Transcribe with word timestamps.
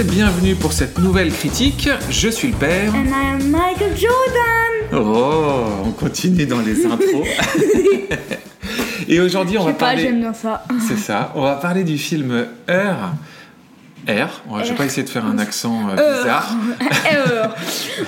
Et 0.00 0.02
bienvenue 0.02 0.54
pour 0.54 0.72
cette 0.72 0.98
nouvelle 0.98 1.30
critique. 1.30 1.90
Je 2.08 2.30
suis 2.30 2.48
le 2.48 2.54
père. 2.54 2.94
And 2.94 3.04
I 3.04 3.34
am 3.34 3.50
Michael 3.50 3.94
Jordan. 3.94 4.94
Oh, 4.94 5.84
on 5.84 5.90
continue 5.90 6.46
dans 6.46 6.60
les 6.60 6.86
intros. 6.86 7.26
et 9.08 9.20
aujourd'hui, 9.20 9.58
on 9.58 9.64
va 9.66 9.74
parler. 9.74 10.04
j'aime 10.04 10.20
bien 10.20 10.32
ça. 10.32 10.64
C'est 10.88 10.96
ça. 10.96 11.32
On 11.34 11.42
va 11.42 11.56
parler 11.56 11.84
du 11.84 11.98
film 11.98 12.46
Heure. 12.70 13.12
R. 14.08 14.10
Ouais, 14.48 14.62
Je 14.62 14.68
vais 14.68 14.74
R. 14.74 14.76
pas 14.76 14.84
essayer 14.86 15.02
de 15.02 15.10
faire 15.10 15.26
un 15.26 15.38
accent 15.38 15.90
euh, 15.90 15.98
Heure. 15.98 16.18
bizarre. 16.22 16.56
Heure. 17.12 17.56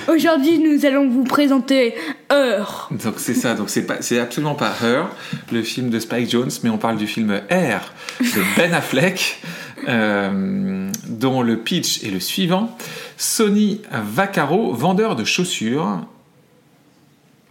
Aujourd'hui, 0.07 0.57
nous 0.57 0.87
allons 0.87 1.07
vous 1.07 1.23
présenter 1.25 1.93
Heure. 2.31 2.89
Donc 3.03 3.15
c'est 3.17 3.35
ça. 3.35 3.53
Donc 3.53 3.69
c'est 3.69 3.83
pas, 3.83 3.97
c'est 3.99 4.19
absolument 4.19 4.55
pas 4.55 4.73
Her, 4.81 5.09
le 5.51 5.61
film 5.61 5.91
de 5.91 5.99
Spike 5.99 6.31
Jones, 6.31 6.49
mais 6.63 6.71
on 6.71 6.79
parle 6.79 6.97
du 6.97 7.05
film 7.05 7.31
R 7.51 7.81
de 8.19 8.57
Ben 8.57 8.73
Affleck, 8.73 9.39
euh, 9.87 10.89
dont 11.07 11.41
le 11.41 11.57
pitch 11.57 12.03
est 12.03 12.11
le 12.11 12.19
suivant 12.19 12.75
Sonny 13.17 13.81
Vaccaro, 13.91 14.73
vendeur 14.73 15.15
de 15.15 15.23
chaussures, 15.23 16.01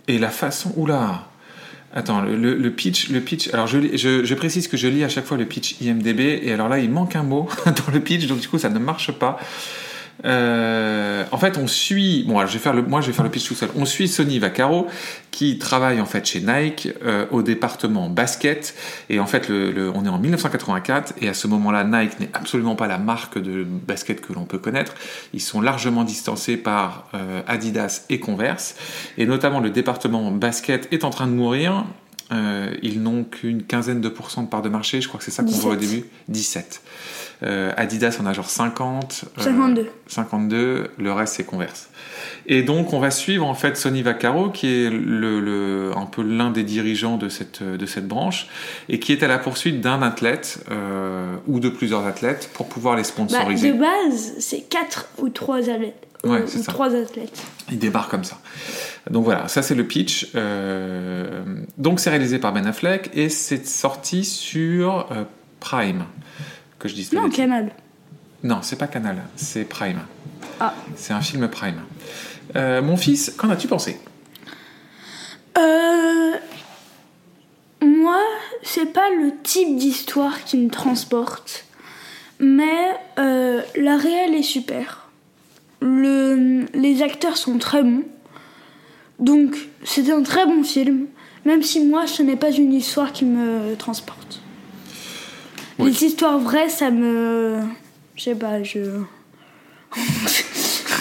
et 0.09 0.19
la 0.19 0.31
façon. 0.31 0.73
Oula. 0.77 1.29
Attends, 1.95 2.23
le, 2.23 2.71
pitch, 2.71 3.11
le 3.11 3.21
pitch. 3.21 3.53
Alors 3.53 3.67
je 3.67 4.35
précise 4.35 4.67
que 4.67 4.79
je 4.79 4.89
lis 4.89 5.05
à 5.05 5.11
chaque 5.11 5.27
fois 5.27 5.37
le 5.37 5.45
pitch 5.45 5.77
IMDb, 5.83 6.21
et 6.21 6.53
alors 6.53 6.69
là 6.69 6.79
il 6.79 6.91
manque 6.91 7.17
un 7.17 7.23
mot 7.23 7.49
dans 7.67 7.93
le 7.93 8.01
pitch, 8.01 8.27
donc 8.27 8.41
du 8.41 8.49
coup 8.49 8.59
ça 8.59 8.71
ne 8.71 8.79
marche 8.79 9.13
pas. 9.13 9.39
Euh, 10.25 11.25
en 11.33 11.39
fait, 11.39 11.59
on 11.59 11.67
suit. 11.67 12.25
Bon, 12.27 12.39
alors, 12.39 12.49
je 12.49 12.55
vais 12.55 12.59
faire 12.63 12.73
le, 12.75 12.83
moi, 12.83 13.01
je 13.01 13.09
vais 13.09 13.13
faire 13.13 13.25
le 13.25 13.31
pitch 13.31 13.47
tout 13.49 13.55
seul. 13.55 13.71
On 13.77 13.85
suit 13.85 14.09
Sonny 14.09 14.39
Vaccaro 14.39 14.87
qui 15.31 15.59
travaille 15.59 16.01
en 16.01 16.07
fait 16.07 16.25
chez 16.27 16.41
Nike 16.41 16.89
euh, 17.05 17.27
au 17.31 17.43
département 17.43 18.09
basket. 18.09 18.75
Et 19.11 19.19
en 19.19 19.27
fait, 19.27 19.49
le, 19.49 19.73
le- 19.73 19.91
on 19.95 20.05
est 20.05 20.09
en 20.09 20.19
1984 20.19 21.15
et 21.21 21.29
à 21.29 21.35
ce 21.35 21.47
moment-là, 21.49 21.85
Nike 21.85 22.21
n'est 22.21 22.31
absolument 22.35 22.77
pas 22.77 22.87
la 22.87 22.99
marque 22.99 23.39
de 23.39 23.65
basket 23.65 24.21
que 24.21 24.33
l'on 24.33 24.45
peut 24.45 24.59
connaître. 24.59 24.95
Ils 25.35 25.41
sont 25.41 25.61
largement 25.61 26.05
distancés 26.05 26.57
par 26.57 27.09
euh, 27.15 27.43
Adidas 27.49 28.05
et 28.11 28.21
Converse. 28.21 28.77
Et 29.19 29.27
notamment, 29.27 29.61
le 29.61 29.71
département 29.71 30.31
basket 30.31 30.89
est 30.93 31.05
en 31.05 31.11
train 31.11 31.27
de 31.27 31.33
mourir. 31.33 31.85
Ils 32.83 33.03
n'ont 33.03 33.25
qu'une 33.25 33.63
quinzaine 33.63 34.01
de 34.01 34.09
pourcents 34.09 34.43
de 34.43 34.49
part 34.49 34.63
de 34.63 34.71
marché. 34.71 35.03
Je 35.03 35.09
crois 35.09 35.19
que 35.19 35.25
c'est 35.25 35.31
ça 35.31 35.43
qu'on 35.43 35.51
voit 35.51 35.73
au 35.75 35.77
17. 35.77 35.91
début. 35.97 36.07
17. 36.31 36.81
Euh, 37.45 37.73
Adidas 37.77 38.19
en 38.21 38.27
a 38.27 38.33
genre 38.33 38.49
50. 38.49 39.25
euh, 39.39 39.43
52. 39.43 39.91
52, 40.07 40.91
le 40.99 41.13
reste 41.13 41.35
c'est 41.35 41.45
Converse. 41.45 41.89
Et 42.47 42.63
donc 42.63 42.93
on 42.93 43.01
va 43.01 43.11
suivre 43.11 43.47
en 43.47 43.55
fait 43.55 43.77
Sonny 43.77 44.03
Vaccaro 44.03 44.51
qui 44.51 44.67
est 44.69 44.91
le, 44.91 45.41
le- 45.41 45.91
un 45.97 46.07
peu 46.07 46.23
l'un 46.23 46.51
des 46.51 46.63
dirigeants 46.63 47.17
de 47.17 47.29
cette, 47.29 47.63
de 47.63 47.87
cette 47.87 48.07
branche 48.07 48.49
et 48.89 48.99
qui 49.01 49.13
est 49.13 49.23
à 49.23 49.29
la 49.29 49.39
poursuite 49.39 49.81
d'un 49.81 50.03
athlète 50.03 50.65
euh, 50.71 51.35
ou 51.47 51.59
de 51.61 51.69
plusieurs 51.69 52.07
athlètes 52.07 52.51
pour 52.55 52.69
pouvoir 52.69 52.95
les 52.97 53.03
Bah, 53.03 53.09
sponsoriser. 53.09 53.73
de 53.73 53.79
base, 53.79 54.35
c'est 54.39 54.61
4 54.69 55.09
ou 55.19 55.29
3 55.29 55.69
athlètes. 55.71 56.07
Ouais, 56.25 56.43
Ou- 56.43 56.47
c'est 56.47 56.63
ça. 56.63 56.71
trois 56.71 56.95
athlètes. 56.95 57.43
Il 57.73 57.79
débarque 57.81 58.09
comme 58.13 58.23
ça. 58.23 58.39
Donc 59.11 59.25
voilà, 59.25 59.49
ça 59.49 59.61
c'est 59.63 59.75
le 59.75 59.85
pitch. 59.85 60.29
Euh, 60.37 61.43
donc 61.79 61.99
c'est 61.99 62.11
réalisé 62.11 62.39
par 62.39 62.53
Ben 62.53 62.65
Affleck 62.67 63.11
et 63.15 63.29
c'est 63.29 63.67
sorti 63.67 64.25
sur 64.25 65.09
euh, 65.11 65.25
Prime. 65.59 66.05
Que 66.83 66.89
je 66.89 66.95
dise 66.95 67.13
Non. 67.13 67.31
Canal. 67.31 67.71
Non, 68.43 68.59
c'est 68.63 68.75
pas 68.75 68.89
Canal, 68.89 69.23
c'est 69.37 69.63
Prime. 69.63 70.01
Ah. 70.59 70.75
C'est 70.97 71.13
un 71.13 71.21
film 71.21 71.47
Prime. 71.47 71.81
Euh, 72.57 72.83
mon 72.83 72.97
fils, 72.97 73.33
qu'en 73.37 73.51
as-tu 73.51 73.69
pensé? 73.69 74.01
Euh. 75.57 76.33
Moi, 77.83 78.19
c'est 78.65 78.93
pas 78.93 79.09
le 79.11 79.33
type 79.45 79.77
d'histoire 79.77 80.43
qui 80.43 80.57
me 80.57 80.71
transporte. 80.71 81.67
Mais 82.41 82.99
euh, 83.21 83.63
la 83.77 83.97
réelle 83.97 84.35
est 84.35 84.43
super. 84.43 85.09
Le, 85.81 86.67
les 86.75 87.03
acteurs 87.03 87.37
sont 87.37 87.59
très 87.59 87.85
bons. 87.85 88.03
Donc, 89.21 89.57
c'était 89.85 90.11
un 90.11 90.25
très 90.25 90.47
bon 90.47 90.65
film. 90.65 91.07
Même 91.45 91.63
si 91.63 91.85
moi, 91.85 92.09
ce 92.09 92.25
n'est 92.25 92.35
pas 92.35 92.51
une 92.51 92.73
histoire 92.73 93.13
qui 93.13 93.25
me 93.25 93.77
transporte. 93.77 94.42
Oui. 95.79 95.91
Les 95.91 96.05
histoires 96.05 96.39
vraies, 96.39 96.69
ça 96.69 96.91
me. 96.91 97.59
Je 98.17 98.23
sais 98.23 98.35
pas, 98.35 98.63
je. 98.63 98.81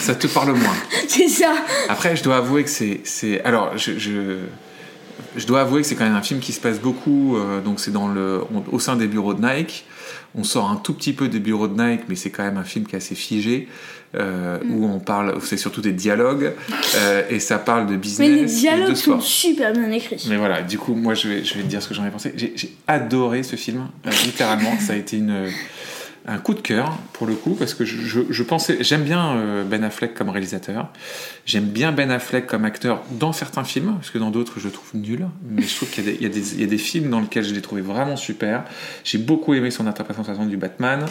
Ça 0.02 0.16
te 0.16 0.28
parle 0.28 0.54
moins. 0.54 0.76
C'est 1.08 1.28
ça. 1.28 1.54
Après, 1.90 2.16
je 2.16 2.24
dois 2.24 2.38
avouer 2.38 2.64
que 2.64 2.70
c'est. 2.70 3.02
c'est- 3.04 3.42
Alors, 3.42 3.78
je, 3.78 3.98
je, 4.00 4.38
je 5.38 5.46
dois 5.48 5.62
avouer 5.62 5.82
que 5.82 5.88
c'est 5.88 5.96
quand 5.96 6.04
même 6.06 6.16
un 6.16 6.22
film 6.22 6.40
qui 6.40 6.52
se 6.54 6.60
passe 6.60 6.80
beaucoup. 6.80 7.36
euh, 7.38 7.62
donc, 7.62 7.80
c'est 7.80 7.92
dans 7.92 8.08
le, 8.08 8.42
on- 8.54 8.64
au 8.76 8.80
sein 8.80 8.96
des 8.96 9.08
bureaux 9.08 9.34
de 9.34 9.42
Nike. 9.42 9.86
On 10.36 10.44
sort 10.44 10.70
un 10.70 10.78
tout 10.78 10.94
petit 10.94 11.14
peu 11.14 11.28
des 11.28 11.40
bureaux 11.40 11.68
de 11.68 11.82
Nike, 11.82 12.04
mais 12.08 12.16
c'est 12.16 12.30
quand 12.30 12.44
même 12.44 12.58
un 12.58 12.64
film 12.64 12.86
qui 12.86 12.96
est 12.96 12.98
assez 12.98 13.16
figé. 13.16 13.68
euh, 14.16 14.58
Où 14.70 14.86
on 14.86 15.00
parle. 15.00 15.36
C'est 15.42 15.58
surtout 15.58 15.82
des 15.82 15.92
dialogues. 15.94 16.54
euh, 16.96 17.24
et 17.30 17.40
ça 17.40 17.58
parle 17.60 17.88
de 17.88 17.96
business. 17.96 18.20
Mais 18.30 18.36
les 18.36 18.42
et 18.42 18.46
de 18.46 18.50
dialogues 18.60 18.96
sont 18.96 19.20
super 19.22 19.72
bien 19.74 19.90
écrits. 19.92 20.26
Mais 20.30 20.38
voilà, 20.38 20.62
du 20.62 20.78
coup, 20.78 20.96
moi, 20.96 21.14
je 21.16 21.28
vais, 21.30 21.44
je 21.46 21.54
vais 21.56 21.62
te 21.64 21.68
dire 21.68 21.82
ce 21.82 21.88
que 21.90 21.94
j'en 21.94 22.06
ai 22.06 22.10
pensé. 22.12 22.34
J'ai 22.36 22.54
j'ai 22.56 22.74
adoré 22.88 23.44
ce 23.44 23.56
film, 23.56 23.88
littéralement. 24.26 24.78
Ça 24.80 24.94
a 24.94 24.96
été 24.98 25.18
une, 25.18 25.48
un 26.28 26.38
coup 26.38 26.54
de 26.54 26.60
cœur, 26.60 26.98
pour 27.14 27.26
le 27.26 27.34
coup, 27.34 27.56
parce 27.56 27.74
que 27.74 27.84
je, 27.84 28.22
je- 28.30 28.44
pensais... 28.44 28.78
J'aime 28.84 29.04
bien 29.04 29.36
euh, 29.38 29.64
Ben 29.64 29.84
Affleck 29.84 30.14
comme 30.14 30.30
réalisateur. 30.30 30.90
J'aime 31.46 31.66
bien 31.66 31.92
Ben 31.92 32.12
Affleck 32.12 32.46
comme 32.46 32.64
acteur 32.64 33.02
dans 33.12 33.34
certains 33.34 33.64
films, 33.64 33.94
parce 33.96 34.12
que 34.12 34.20
dans 34.20 34.30
d'autres, 34.30 34.60
je 34.60 34.66
le 34.68 34.72
trouve 34.72 35.02
nul. 35.02 35.28
Mais 35.50 35.64
je 35.64 35.76
trouve 35.76 35.90
qu'il 35.90 36.08
y, 36.08 36.22
y 36.24 36.26
a 36.64 36.68
des 36.68 36.78
films 36.78 37.10
dans 37.10 37.20
lesquels 37.22 37.44
je 37.44 37.54
l'ai 37.56 37.62
trouvé 37.62 37.82
vraiment 37.82 38.16
super. 38.18 38.66
J'ai 39.04 39.18
beaucoup 39.18 39.54
aimé 39.56 39.72
son 39.72 39.88
interprétation 39.88 40.46
du 40.46 40.58
Batman. 40.58 41.06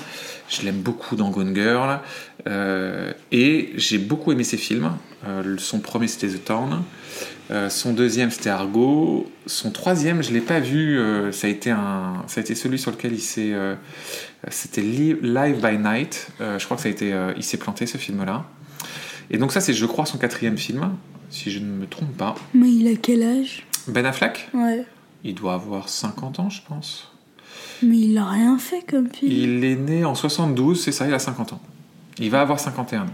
Je 0.49 0.63
l'aime 0.63 0.81
beaucoup 0.81 1.17
dans 1.17 1.31
Gone 1.31 1.55
Girl. 1.55 1.99
Euh, 2.47 3.13
et 3.33 3.73
j'ai 3.77 3.99
beaucoup 3.99 4.31
aimé 4.33 4.45
ses 4.45 4.57
films. 4.57 4.93
Euh, 5.27 5.57
son 5.59 5.81
premier, 5.81 6.07
c'était 6.09 6.29
The 6.29 6.45
Town. 6.45 6.83
Euh, 7.51 7.69
son 7.69 7.93
deuxième, 7.93 8.31
c'était 8.31 8.51
Argo. 8.51 9.31
Son 9.47 9.71
troisième, 9.73 10.23
je 10.23 10.33
l'ai 10.33 10.41
pas 10.41 10.61
vu. 10.61 10.99
euh, 10.99 11.33
ça 11.33 11.47
a 11.47 11.51
été 11.51 11.71
un, 11.71 12.23
ça 12.29 12.41
a 12.41 12.43
été 12.43 12.55
celui 12.55 12.79
sur 12.79 12.91
lequel 12.93 13.13
il 13.13 13.21
s'est, 13.21 13.53
euh, 13.53 13.75
c'était 14.51 14.83
Li- 14.83 15.17
Live 15.21 15.61
by 15.61 15.77
Night. 15.79 16.29
Euh, 16.41 16.59
je 16.59 16.65
crois 16.65 16.77
que 16.77 16.83
ça 16.85 16.89
a 16.89 16.93
été, 16.93 17.13
il 17.37 17.43
s'est 17.43 17.57
planté 17.59 17.87
ce 17.87 17.99
film-là. 17.99 18.45
Et 19.31 19.39
donc 19.39 19.53
ça, 19.53 19.61
c'est, 19.61 19.73
je 19.75 19.87
crois, 19.87 20.07
son 20.07 20.19
quatrième 20.19 20.59
film, 20.59 20.91
si 21.31 21.51
je 21.51 21.59
ne 21.59 21.67
me 21.67 21.87
trompe 21.87 22.17
pas. 22.17 22.35
Mais 22.55 22.71
il 22.71 22.87
a 22.93 22.97
quel 22.97 23.23
âge? 23.23 23.67
Ben 23.89 24.05
Affleck, 24.07 24.49
Ouais. 24.55 24.85
il 25.25 25.35
doit 25.35 25.55
avoir 25.55 25.89
50 25.89 26.39
ans, 26.41 26.51
je 26.51 26.61
pense. 26.69 27.11
Mais 27.83 27.99
il 27.99 28.19
a 28.19 28.29
rien 28.29 28.59
fait 28.59 28.85
comme 28.89 29.09
film. 29.09 29.33
Il 29.33 29.65
est 29.65 29.77
né 29.77 30.05
en 30.05 30.15
72, 30.15 30.81
c'est 30.81 30.93
ça, 30.93 31.07
il 31.09 31.15
a 31.15 31.19
50 31.19 31.55
ans. 31.55 31.61
Il 32.19 32.31
va 32.31 32.43
avoir 32.43 32.61
51 32.61 33.03
ans. 33.03 33.07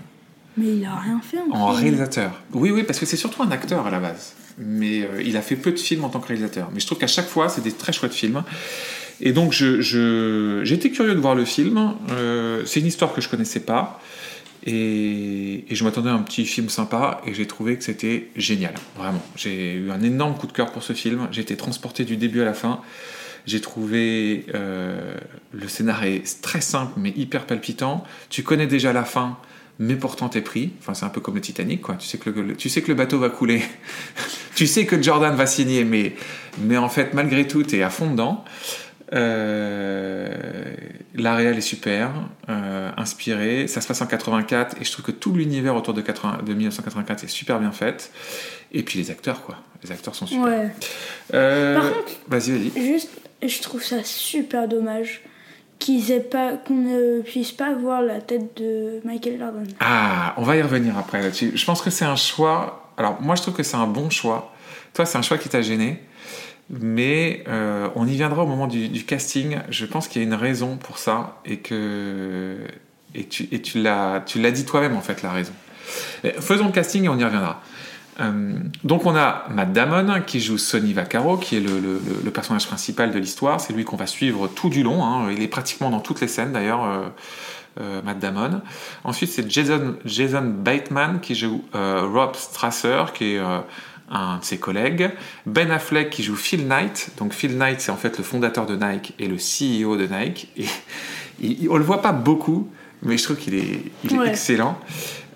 Mais 0.56 0.77
il 0.77 0.84
a 0.84 0.94
rien 0.97 1.21
fait 1.22 1.39
en, 1.39 1.50
En 1.55 1.72
film. 1.72 1.83
réalisateur. 1.84 2.43
Oui, 2.53 2.71
oui, 2.71 2.83
parce 2.83 2.99
que 2.99 3.06
c'est 3.06 3.17
surtout 3.17 3.43
un 3.43 3.50
acteur 3.50 3.87
à 3.87 3.91
la 3.91 3.99
base. 4.00 4.34
Mais 4.59 5.03
euh, 5.03 5.22
il 5.22 5.37
a 5.37 5.43
fait 5.43 5.56
peu 5.56 5.71
de 5.72 5.78
films 5.78 6.05
en 6.05 6.09
tant 6.09 6.19
que 6.21 6.28
réalisateur. 6.28 6.71
Mais 6.72 6.81
je 6.81 6.87
trouve 6.87 6.99
qu'à 6.99 7.06
chaque 7.06 7.27
fois, 7.28 7.49
c'est 7.49 7.61
des 7.62 7.72
très 7.72 7.93
chouettes 7.93 8.15
films. 8.15 8.43
Et 9.21 9.33
donc, 9.33 9.53
je, 9.53 9.81
je- 9.83 10.61
j'étais 10.65 10.91
curieux 10.91 11.15
de 11.15 11.21
voir 11.21 11.34
le 11.34 11.45
film. 11.45 11.95
Euh, 12.11 12.62
c'est 12.65 12.81
une 12.81 12.87
histoire 12.87 13.12
que 13.12 13.21
je 13.21 13.28
connaissais 13.28 13.61
pas. 13.61 14.00
Et, 14.65 15.65
et 15.71 15.75
je 15.75 15.84
m'attendais 15.84 16.11
à 16.11 16.15
un 16.15 16.22
petit 16.22 16.45
film 16.47 16.69
sympa. 16.69 17.21
Et 17.27 17.34
j'ai 17.34 17.47
trouvé 17.47 17.77
que 17.77 17.84
c'était 17.84 18.31
génial. 18.37 18.75
Vraiment. 18.97 19.22
J'ai 19.37 19.75
eu 19.75 19.91
un 19.91 20.00
énorme 20.03 20.34
coup 20.37 20.47
de 20.47 20.53
cœur 20.53 20.72
pour 20.72 20.83
ce 20.83 20.93
film. 20.93 21.28
J'ai 21.33 21.43
été 21.43 21.56
transporté 21.56 22.05
du 22.05 22.16
début 22.16 22.41
à 22.41 22.45
la 22.45 22.55
fin. 22.55 22.81
J'ai 23.47 23.61
trouvé 23.61 24.45
euh, 24.55 25.15
le 25.53 25.69
scénario 25.69 26.21
très 26.43 26.61
simple 26.61 26.95
mais 26.97 27.12
hyper 27.16 27.47
palpitant. 27.47 28.03
Tu 28.28 28.43
connais 28.43 28.66
déjà 28.66 28.92
la 28.92 29.04
fin, 29.04 29.39
mais 29.78 29.97
pourtant 29.97 30.28
t'es 30.28 30.41
pris. 30.41 30.73
Enfin, 30.81 30.95
c'est 30.95 31.05
un 31.05 31.11
peu 31.11 31.21
comme 31.21 31.34
le 31.34 31.41
Titanic, 31.41 31.83
quoi. 31.83 31.97
Tu 31.97 32.07
sais 32.07 32.19
que 32.19 32.31
le, 32.31 32.57
tu 32.57 32.69
sais 32.69 32.83
que 32.83 32.89
le 32.89 32.95
bateau 32.95 33.19
va 33.19 33.28
couler. 33.28 33.63
tu 34.55 34.67
sais 34.67 34.87
que 34.87 35.01
Jordan 35.01 35.34
va 35.34 35.47
signer, 35.47 35.84
mais, 35.84 36.15
mais 36.59 36.77
en 36.77 36.89
fait, 36.89 37.15
malgré 37.15 37.47
tout, 37.47 37.63
t'es 37.63 37.83
à 37.83 37.91
fond 37.91 38.11
dedans. 38.11 38.45
Euh, 39.13 40.34
la 41.15 41.34
réal 41.37 41.57
est 41.57 41.61
super, 41.63 42.11
euh, 42.49 42.91
inspirée. 42.97 43.69
Ça 43.69 43.81
se 43.81 43.87
passe 43.89 44.01
en 44.03 44.07
84 44.07 44.77
et 44.81 44.84
je 44.84 44.93
trouve 44.93 45.05
que 45.05 45.13
tout 45.13 45.33
l'univers 45.33 45.77
autour 45.77 45.95
de, 45.95 46.01
80 46.03 46.41
de 46.45 46.55
1984 46.55 47.25
est 47.25 47.28
super 47.28 47.61
bien 47.61 47.73
fait. 47.73 48.11
Et 48.73 48.83
puis 48.83 48.99
les 48.99 49.11
acteurs, 49.11 49.43
quoi. 49.43 49.57
Les 49.84 49.93
acteurs 49.93 50.15
sont 50.15 50.27
super. 50.27 50.45
Ouais. 50.45 50.71
Euh, 51.34 51.75
Par 51.81 51.93
contre- 51.93 52.13
vas-y, 52.28 52.51
vas-y. 52.53 52.84
Juste, 52.84 53.11
je 53.47 53.63
trouve 53.63 53.83
ça 53.83 54.03
super 54.03 54.67
dommage 54.67 55.23
qu'ils 55.86 56.10
aient 56.10 56.18
pas, 56.18 56.54
qu'on 56.56 56.74
ne 56.74 57.21
puisse 57.21 57.53
pas 57.53 57.72
voir 57.72 58.03
la 58.03 58.21
tête 58.21 58.56
de 58.56 59.00
Michael 59.04 59.38
Jordan. 59.38 59.66
Ah, 59.78 60.34
on 60.36 60.42
va 60.42 60.56
y 60.56 60.62
revenir 60.62 60.98
après 60.98 61.22
là-dessus. 61.22 61.53
Je 61.54 61.65
pense 61.65 61.80
que 61.80 61.91
c'est 61.91 62.04
un 62.04 62.16
choix. 62.16 62.91
Alors, 62.97 63.22
moi, 63.22 63.36
je 63.36 63.42
trouve 63.42 63.54
que 63.54 63.62
c'est 63.62 63.77
un 63.77 63.86
bon 63.86 64.10
choix. 64.10 64.53
Toi, 64.94 65.06
c'est 65.06 65.16
un 65.16 65.22
choix 65.22 65.38
qui 65.38 65.48
t'a 65.48 65.62
gêné. 65.62 66.03
Mais 66.71 67.44
euh, 67.47 67.88
on 67.94 68.09
y 68.09 68.16
viendra 68.16 68.42
au 68.42 68.47
moment 68.48 68.66
du, 68.66 68.88
du 68.88 69.04
casting. 69.04 69.59
Je 69.68 69.86
pense 69.86 70.09
qu'il 70.09 70.22
y 70.22 70.24
a 70.24 70.27
une 70.27 70.34
raison 70.34 70.77
pour 70.77 70.98
ça 70.98 71.41
et 71.44 71.59
que 71.59 72.56
et 73.15 73.24
tu, 73.24 73.48
et 73.53 73.62
tu 73.62 73.80
l'as 73.80 74.24
tu 74.27 74.41
l'as 74.41 74.50
dit 74.50 74.65
toi-même 74.65 74.97
en 74.97 75.00
fait 75.00 75.22
la 75.22 75.30
raison. 75.30 75.53
Mais 76.24 76.34
faisons 76.41 76.66
le 76.66 76.72
casting 76.72 77.04
et 77.04 77.09
on 77.09 77.16
y 77.16 77.22
reviendra. 77.22 77.62
Euh, 78.21 78.54
donc 78.84 79.04
on 79.07 79.15
a 79.15 79.45
Matt 79.51 79.72
Damon 79.72 80.22
qui 80.27 80.41
joue 80.41 80.57
Sonny 80.59 80.92
Vaccaro, 80.95 81.36
qui 81.36 81.57
est 81.57 81.60
le, 81.60 81.78
le- 81.80 82.01
le 82.24 82.30
personnage 82.30 82.66
principal 82.66 83.10
de 83.13 83.18
l'histoire. 83.18 83.60
C'est 83.60 83.72
lui 83.72 83.84
qu'on 83.84 83.97
va 83.97 84.07
suivre 84.07 84.48
tout 84.48 84.68
du 84.71 84.83
long. 84.83 85.04
hein. 85.04 85.30
Il 85.30 85.42
est 85.42 85.48
pratiquement 85.48 85.91
dans 85.91 86.01
toutes 86.01 86.21
les 86.21 86.28
scènes 86.28 86.53
d'ailleurs, 86.53 86.84
euh, 86.84 87.03
euh, 87.80 88.01
Matt 88.03 88.18
Damon. 88.18 88.63
Ensuite 89.04 89.30
c'est 89.30 89.51
Jason, 89.51 89.97
Jason 90.07 90.42
Bateman 90.45 91.21
qui 91.21 91.34
joue 91.34 91.63
Rob 91.74 92.34
Strasser, 92.34 93.04
qui 93.15 93.34
est 93.34 93.39
un 94.09 94.39
de 94.39 94.45
ses 94.45 94.59
collègues. 94.59 95.10
Ben 95.45 95.71
Affleck 95.71 96.09
qui 96.10 96.22
joue 96.22 96.36
Phil 96.36 96.66
Knight. 96.66 97.10
Donc 97.18 97.33
Phil 97.34 97.59
Knight 97.59 97.80
c'est 97.83 97.91
en 97.92 97.97
fait 97.97 98.16
le 98.16 98.24
fondateur 98.24 98.65
de 98.65 98.77
Nike 98.77 99.13
et 99.18 99.27
le 99.27 99.36
CEO 99.36 99.97
de 99.97 100.07
Nike. 100.07 100.48
Et, 100.57 100.65
il- 101.42 101.68
on 101.68 101.77
le 101.77 101.84
voit 101.84 102.01
pas 102.01 102.13
beaucoup, 102.13 102.71
mais 103.03 103.18
je 103.18 103.24
trouve 103.24 103.36
qu'il 103.36 103.54
est, 103.54 103.83
il 104.04 104.15
est 104.15 104.18
Ouais. 104.18 104.28
excellent. 104.30 104.78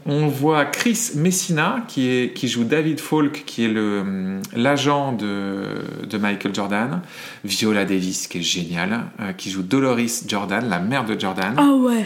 On 0.06 0.28
voit 0.28 0.64
Chris 0.64 1.10
Messina 1.14 1.84
qui, 1.86 2.08
est, 2.08 2.32
qui 2.34 2.48
joue 2.48 2.64
David 2.64 3.00
Falk, 3.00 3.44
qui 3.44 3.64
est 3.64 3.68
hum, 3.68 4.40
l'agent 4.56 5.12
de, 5.12 5.64
de 6.08 6.18
Michael 6.18 6.54
Jordan. 6.54 7.00
Viola 7.44 7.84
Davis, 7.84 8.26
qui 8.26 8.38
est 8.38 8.42
géniale, 8.42 9.02
euh, 9.20 9.32
qui 9.32 9.50
joue 9.50 9.62
Dolores 9.62 9.98
Jordan, 10.26 10.68
la 10.68 10.78
mère 10.80 11.04
de 11.04 11.18
Jordan. 11.20 11.54
Ah 11.58 11.74
ouais. 11.74 12.04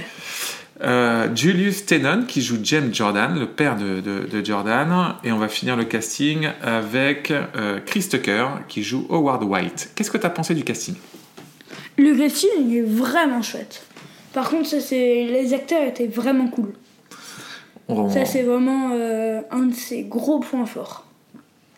Euh, 0.82 1.28
Julius 1.34 1.86
Tenon, 1.86 2.24
qui 2.26 2.42
joue 2.42 2.58
James 2.64 2.92
Jordan, 2.92 3.38
le 3.38 3.46
père 3.46 3.76
de, 3.76 4.00
de- 4.00 4.26
de 4.30 4.44
Jordan. 4.44 5.14
Et 5.22 5.30
on 5.30 5.38
va 5.38 5.46
finir 5.48 5.76
le 5.76 5.84
casting 5.84 6.48
avec 6.62 7.30
euh, 7.30 7.78
Chris 7.86 8.08
Tucker, 8.10 8.46
qui 8.68 8.82
joue 8.82 9.06
Howard 9.08 9.44
White. 9.44 9.92
Qu'est-ce 9.94 10.10
que 10.10 10.18
tu 10.18 10.26
as 10.26 10.30
pensé 10.30 10.54
du 10.54 10.64
casting? 10.64 10.96
Le 11.96 12.12
casting 12.18 12.50
il 12.68 12.78
est 12.78 12.82
vraiment 12.82 13.40
chouette. 13.40 13.86
Par 14.32 14.50
contre, 14.50 14.68
ça, 14.68 14.76
les 14.90 15.54
acteurs 15.54 15.86
étaient 15.86 16.08
vraiment 16.08 16.48
cool. 16.48 16.72
On- 17.88 18.08
Ça, 18.10 18.24
c'est 18.24 18.42
vraiment 18.42 18.90
euh, 18.94 19.42
un 19.50 19.64
de 19.64 19.74
ses 19.74 20.02
gros 20.04 20.40
points 20.40 20.66
forts. 20.66 21.06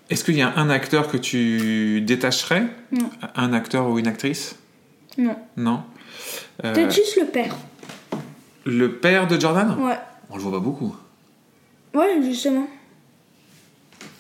Est-ce 0.09 0.23
qu'il 0.25 0.37
y 0.37 0.43
a 0.43 0.53
un 0.57 0.71
acteur 0.71 1.09
que 1.09 1.17
tu 1.17 2.01
détacherais 2.03 2.65
Non. 2.93 3.11
Un 3.35 3.53
acteur 3.53 3.89
ou 3.91 3.99
une 3.99 4.07
actrice 4.07 4.57
Non. 5.19 5.37
Non 5.57 5.83
Euh, 6.65 6.73
Peut-être 6.73 6.95
juste 6.95 7.17
le 7.21 7.27
père. 7.27 7.57
Le 8.65 8.93
père 8.99 9.27
de 9.27 9.39
Jordan 9.41 9.77
Ouais. 9.81 9.99
On 10.31 10.37
le 10.37 10.43
voit 10.43 10.53
pas 10.53 10.59
beaucoup. 10.61 10.95
Ouais, 11.95 12.21
justement. 12.23 12.67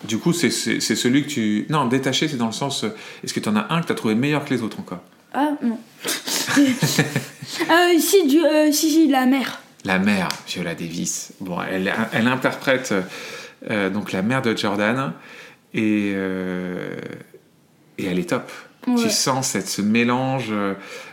Du 0.04 0.18
coup, 0.18 0.32
c'est 0.32 0.50
celui 0.50 1.22
que 1.24 1.28
tu. 1.28 1.66
Non, 1.70 1.86
détaché, 1.86 2.28
c'est 2.28 2.36
dans 2.36 2.46
le 2.46 2.52
sens. 2.52 2.84
euh, 2.84 2.90
Est-ce 3.24 3.32
que 3.32 3.40
tu 3.40 3.48
en 3.48 3.56
as 3.56 3.66
un 3.72 3.80
que 3.80 3.86
tu 3.86 3.92
as 3.92 3.96
trouvé 3.96 4.14
meilleur 4.14 4.44
que 4.44 4.52
les 4.54 4.62
autres 4.62 4.78
encore? 4.80 5.00
Ah, 5.32 5.52
non. 5.62 5.78
ah, 7.68 7.88
si, 7.98 8.26
du, 8.26 8.44
euh, 8.44 8.70
si, 8.72 8.90
si, 8.90 9.08
la 9.08 9.26
mère. 9.26 9.60
La 9.86 9.98
mère, 10.00 10.28
Viola 10.48 10.74
Davis. 10.74 11.32
Bon, 11.40 11.58
elle, 11.62 11.92
elle 12.12 12.26
interprète 12.26 12.92
euh, 13.70 13.88
donc 13.88 14.10
la 14.10 14.22
mère 14.22 14.42
de 14.42 14.56
Jordan 14.56 15.12
et, 15.72 16.12
euh, 16.14 16.96
et 17.96 18.06
elle 18.06 18.18
est 18.18 18.30
top. 18.30 18.50
Ouais. 18.88 19.02
Tu 19.02 19.10
sens 19.10 19.48
cette, 19.48 19.68
ce 19.68 19.82
mélange 19.82 20.52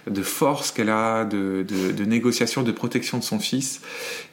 de 0.08 0.24
force 0.24 0.72
qu'elle 0.72 0.90
a, 0.92 1.26
de, 1.26 1.66
de, 1.68 1.92
de 1.92 2.06
négociation, 2.06 2.62
de 2.62 2.72
protection 2.72 3.18
de 3.18 3.24
son 3.24 3.40
fils. 3.40 3.82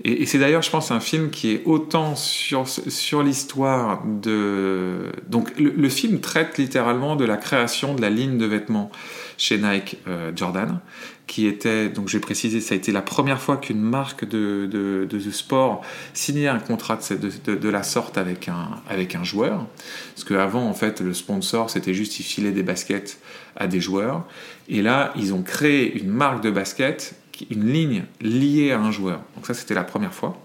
Et, 0.04 0.22
et 0.22 0.26
c'est 0.26 0.38
d'ailleurs, 0.38 0.62
je 0.62 0.70
pense, 0.70 0.90
un 0.90 1.00
film 1.00 1.30
qui 1.30 1.52
est 1.52 1.62
autant 1.64 2.16
sur, 2.16 2.68
sur 2.68 3.22
l'histoire 3.22 4.02
de... 4.04 5.12
Donc 5.28 5.58
le, 5.58 5.70
le 5.70 5.88
film 5.88 6.20
traite 6.20 6.58
littéralement 6.58 7.16
de 7.16 7.24
la 7.24 7.38
création 7.38 7.94
de 7.94 8.02
la 8.02 8.10
ligne 8.10 8.36
de 8.36 8.46
vêtements 8.46 8.90
chez 9.38 9.56
Nike 9.56 9.96
euh, 10.06 10.32
Jordan, 10.36 10.80
qui 11.30 11.46
était, 11.46 11.88
donc 11.88 12.08
je 12.08 12.16
vais 12.16 12.20
préciser, 12.20 12.60
ça 12.60 12.74
a 12.74 12.76
été 12.76 12.90
la 12.90 13.02
première 13.02 13.40
fois 13.40 13.56
qu'une 13.56 13.80
marque 13.80 14.24
de, 14.24 14.66
de, 14.68 15.30
sport 15.30 15.80
signait 16.12 16.48
un 16.48 16.58
contrat 16.58 16.98
de, 17.08 17.54
de, 17.54 17.68
la 17.68 17.84
sorte 17.84 18.18
avec 18.18 18.48
un, 18.48 18.70
avec 18.88 19.14
un 19.14 19.22
joueur. 19.22 19.64
Parce 20.12 20.24
qu'avant, 20.24 20.66
en 20.66 20.74
fait, 20.74 21.00
le 21.00 21.14
sponsor, 21.14 21.70
c'était 21.70 21.94
juste, 21.94 22.18
il 22.18 22.24
filait 22.24 22.50
des 22.50 22.64
baskets 22.64 23.20
à 23.54 23.68
des 23.68 23.80
joueurs. 23.80 24.26
Et 24.68 24.82
là, 24.82 25.12
ils 25.14 25.32
ont 25.32 25.42
créé 25.42 25.96
une 26.00 26.08
marque 26.08 26.42
de 26.42 26.50
basket, 26.50 27.14
une 27.48 27.72
ligne 27.72 28.02
liée 28.20 28.72
à 28.72 28.80
un 28.80 28.90
joueur. 28.90 29.20
Donc 29.36 29.46
ça, 29.46 29.54
c'était 29.54 29.74
la 29.74 29.84
première 29.84 30.12
fois. 30.12 30.36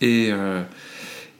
Et, 0.00 0.28
euh, 0.30 0.62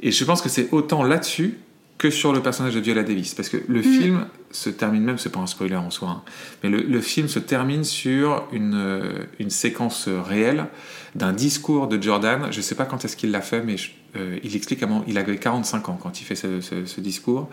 et 0.01 0.11
je 0.11 0.25
pense 0.25 0.43
que 0.43 0.49
c'est 0.49 0.73
autant 0.73 1.05
là-dessus 1.05 1.59
que 2.03 2.11
sur 2.11 2.33
le 2.33 2.41
personnage 2.43 2.75
de 2.75 2.81
Viola 2.81 3.03
Davis. 3.03 3.35
Parce 3.35 3.49
que 3.49 3.59
le 3.69 3.81
film 3.83 4.27
se 4.51 4.69
termine 4.71 5.03
même, 5.05 5.19
c'est 5.19 5.31
pas 5.33 5.41
un 5.41 5.47
spoiler 5.47 5.77
en 5.77 5.91
soi, 5.91 6.09
hein, 6.11 6.23
mais 6.63 6.69
le, 6.69 6.83
le 6.83 7.01
film 7.01 7.29
se 7.29 7.39
termine 7.39 7.85
sur 7.85 8.47
une, 8.53 8.75
euh, 8.75 9.25
une 9.39 9.51
séquence 9.51 10.09
réelle 10.09 10.67
d'un 11.15 11.33
discours 11.33 11.87
de 11.89 12.03
Jordan. 12.03 12.49
Je 12.51 12.61
sais 12.61 12.75
pas 12.75 12.85
quand 12.85 13.05
est-ce 13.05 13.17
qu'il 13.17 13.31
l'a 13.31 13.41
fait, 13.41 13.63
mais 13.63 13.77
je- 13.77 13.91
euh, 14.17 14.39
il 14.43 14.55
explique 14.57 14.81
comment 14.81 15.05
il 15.07 15.17
avait 15.17 15.37
45 15.39 15.89
ans 15.89 15.99
quand 16.03 16.21
il 16.21 16.25
fait 16.25 16.35
ce, 16.35 16.61
ce- 16.61 16.85
ce 16.85 17.01
discours. 17.01 17.49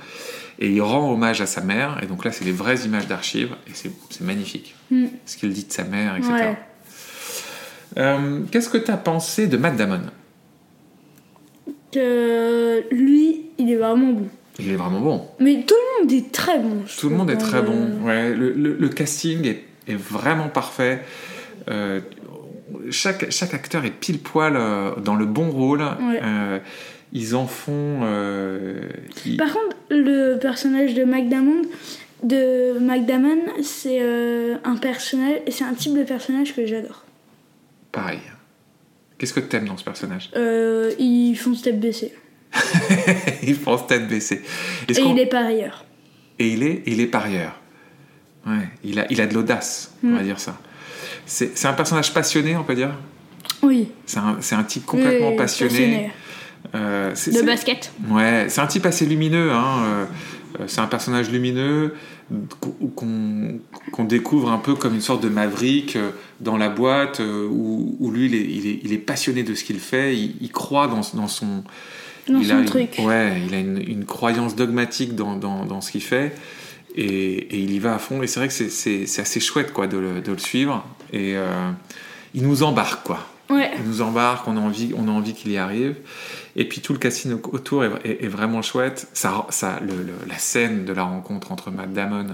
Et 0.60 0.69
il 0.72 0.81
rend 0.81 1.10
hommage 1.13 1.40
à 1.42 1.46
sa 1.46 1.62
mère. 1.62 2.00
Et 2.04 2.06
donc 2.06 2.25
là, 2.25 2.31
c'est 2.34 2.44
des 2.44 2.51
vraies 2.51 2.80
images 2.86 3.07
d'archives. 3.07 3.56
Et 3.68 3.72
c'est 3.74 4.22
magnifique. 4.22 4.75
Mm. 4.92 5.06
Ce 5.25 5.38
qu'il 5.38 5.54
dit 5.54 5.66
de 5.66 5.72
sa 5.72 5.84
mère, 5.86 6.16
etc. 6.18 6.31
Ouais. 6.34 6.57
Euh, 7.98 8.42
Qu'est-ce 8.51 8.69
que 8.69 8.78
tu 8.78 8.92
as 8.92 8.98
pensé 8.98 9.48
de 9.48 9.57
Matt 9.57 9.78
Damon? 9.78 10.01
Que 11.92 12.84
lui, 12.94 13.46
il 13.57 13.72
est 13.72 13.75
vraiment 13.78 14.12
bon. 14.13 14.28
Il 14.59 14.71
est 14.71 14.75
vraiment 14.75 15.00
bon. 15.00 15.27
Mais 15.39 15.63
tout 15.65 15.75
le 15.75 16.01
monde 16.03 16.11
est 16.11 16.31
très 16.31 16.59
bon. 16.59 16.83
Tout 17.00 17.09
le 17.09 17.15
monde 17.15 17.29
est 17.31 17.38
très 17.38 17.61
le- 17.61 17.67
bon. 17.67 18.06
Ouais, 18.06 18.33
le, 18.35 18.51
le- 18.51 18.75
le 18.75 18.89
casting 18.89 19.45
est, 19.45 19.63
est 19.88 19.95
vraiment 19.95 20.50
parfait. 20.50 21.01
Euh, 21.69 22.01
chaque, 22.91 23.31
chaque 23.31 23.53
acteur 23.53 23.85
est 23.85 23.91
pile 23.91 24.19
poil 24.19 24.56
euh, 24.56 24.95
dans 24.97 25.15
le 25.15 25.25
bon 25.25 25.50
rôle. 25.50 25.81
Ouais. 25.81 26.19
Euh, 26.23 26.59
ils 27.13 27.35
en 27.35 27.47
font. 27.47 28.01
ils- 29.25 29.38
Par 29.38 29.51
contre, 29.53 29.75
le 29.89 30.35
personnage 30.38 30.94
de 30.94 31.03
McDamon, 31.05 31.62
de 32.23 32.77
McDamon, 32.79 33.38
c'est 33.63 34.00
un 34.63 34.75
personnage, 34.75 35.38
c'est 35.50 35.63
un 35.63 35.73
type 35.73 35.97
de 35.97 36.03
personnage 36.03 36.53
que 36.55 36.65
j'adore. 36.65 37.05
Pareil. 37.91 38.19
Qu'est-ce 39.17 39.33
que 39.33 39.39
t'aimes 39.39 39.65
dans 39.67 39.77
ce 39.77 39.83
personnage? 39.83 40.29
Ils 41.00 41.35
font 41.35 41.55
step 41.55 41.79
baissé. 41.79 42.13
Il 43.44 43.57
pense 43.57 43.88
tête 43.88 44.07
baissée. 44.07 44.42
Et 44.90 44.94
il 45.00 45.19
est 45.19 45.25
parieur. 45.28 45.86
Et 46.40 46.48
il 46.50 46.63
est, 46.63 46.84
il 46.86 47.00
est 47.01 47.07
parieur. 47.07 47.60
Ouais, 48.48 48.69
il 48.84 49.00
a, 49.00 49.06
il 49.12 49.19
a 49.22 49.28
de 49.28 49.34
l'audace, 49.34 49.94
on 50.04 50.07
Mm. 50.07 50.16
va 50.16 50.24
dire 50.24 50.40
ça. 50.40 50.57
C'est 51.25 51.57
c'est 51.57 51.68
un 51.68 51.74
personnage 51.74 52.13
passionné, 52.13 52.56
on 52.56 52.63
peut 52.63 52.75
dire? 52.75 52.92
Oui. 53.62 53.92
C'est 54.06 54.19
un, 54.19 54.38
c'est 54.40 54.56
un 54.56 54.63
type 54.63 54.86
complètement 54.86 55.31
Oui, 55.31 55.36
passionné. 55.36 56.12
Euh, 56.75 57.12
c'est- 57.15 57.32
De 57.32 57.38
c'est- 57.38 57.44
basket. 57.46 57.91
Ouais, 58.10 58.46
c'est 58.50 58.62
un 58.62 58.68
type 58.68 58.86
assez 58.86 59.06
lumineux. 59.06 59.51
Hein. 59.51 59.84
euh, 59.84 60.06
euh, 60.62 60.63
c'est 60.68 60.79
un 60.82 60.88
personnage 60.88 61.29
lumineux 61.29 61.94
qu'on 62.60 62.88
qu'on- 62.96 63.60
qu'on 63.91 64.03
découvre 64.06 64.51
un 64.51 64.58
peu 64.58 64.75
comme 64.75 64.96
une 64.96 65.01
sorte 65.01 65.22
de 65.22 65.29
maverick 65.29 65.96
euh, 65.96 66.12
dans 66.39 66.58
la 66.58 66.70
boîte 66.70 67.20
euh, 67.20 67.48
où, 67.50 67.96
où 68.00 68.12
lui, 68.12 68.25
il 68.27 68.36
est, 68.36 68.41
il, 68.46 68.68
est, 68.68 68.79
il 68.84 68.94
est 68.94 68.98
passionné 68.98 69.44
de 69.44 69.53
ce 69.56 69.63
qu'il 69.63 69.79
fait. 69.79 70.15
Il, 70.15 70.36
il 70.41 70.51
croit 70.51 70.88
dans, 70.88 71.01
dans 71.13 71.27
son, 71.27 71.63
Dans 72.29 72.39
il 72.39 72.45
son 72.48 72.55
a 72.55 72.59
une- 72.59 72.65
truc. 72.65 72.95
ouais, 73.00 73.41
il 73.48 73.53
a 73.55 73.59
une, 73.59 73.81
une 73.88 74.05
croyance 74.05 74.55
dogmatique 74.55 75.15
dans, 75.15 75.36
dans, 75.36 75.65
dans 75.65 75.81
ce 75.81 75.91
qu'il 75.91 76.03
fait. 76.03 76.33
Et, 76.95 77.05
et 77.05 77.57
il 77.59 77.71
y 77.71 77.79
va 77.79 77.95
à 77.95 78.00
fond. 78.00 78.21
Et 78.24 78.27
c'est 78.27 78.39
vrai 78.39 78.48
que 78.48 78.53
c'est- 78.53 78.69
c'est 78.69 79.05
c'est 79.05 79.21
assez 79.21 79.39
chouette 79.39 79.74
quoi, 79.74 79.88
de, 79.88 79.98
le, 79.98 80.21
de 80.21 80.31
le 80.31 80.38
suivre. 80.38 80.86
Et 81.13 81.36
euh, 81.38 81.71
il 82.33 82.43
nous 82.48 82.63
embarque, 82.63 83.05
quoi. 83.05 83.19
Ouais. 83.50 83.71
Il 83.79 83.83
nous 83.86 84.01
embarque, 84.01 84.48
on 84.48 84.57
a 84.57 84.59
envie, 84.59 84.93
on 84.95 85.07
a 85.07 85.12
envie 85.12 85.33
qu'il 85.33 85.51
y 85.51 85.57
arrive. 85.57 85.95
Et 86.55 86.65
puis 86.69 86.81
tout 86.81 86.93
le 86.93 87.00
casting 87.00 87.33
au- 87.33 87.50
autour 87.55 87.83
est, 87.83 87.91
est- 88.03 88.24
est 88.25 88.27
vraiment 88.27 88.62
chouette. 88.62 89.07
Ça, 89.13 89.45
ça, 89.50 89.79
le- 89.81 90.03
le- 90.03 90.13
la 90.27 90.38
scène 90.38 90.86
de 90.86 90.93
la 90.93 91.03
rencontre 91.03 91.51
entre 91.51 91.71
Matt 91.71 91.91
Damon 91.93 92.27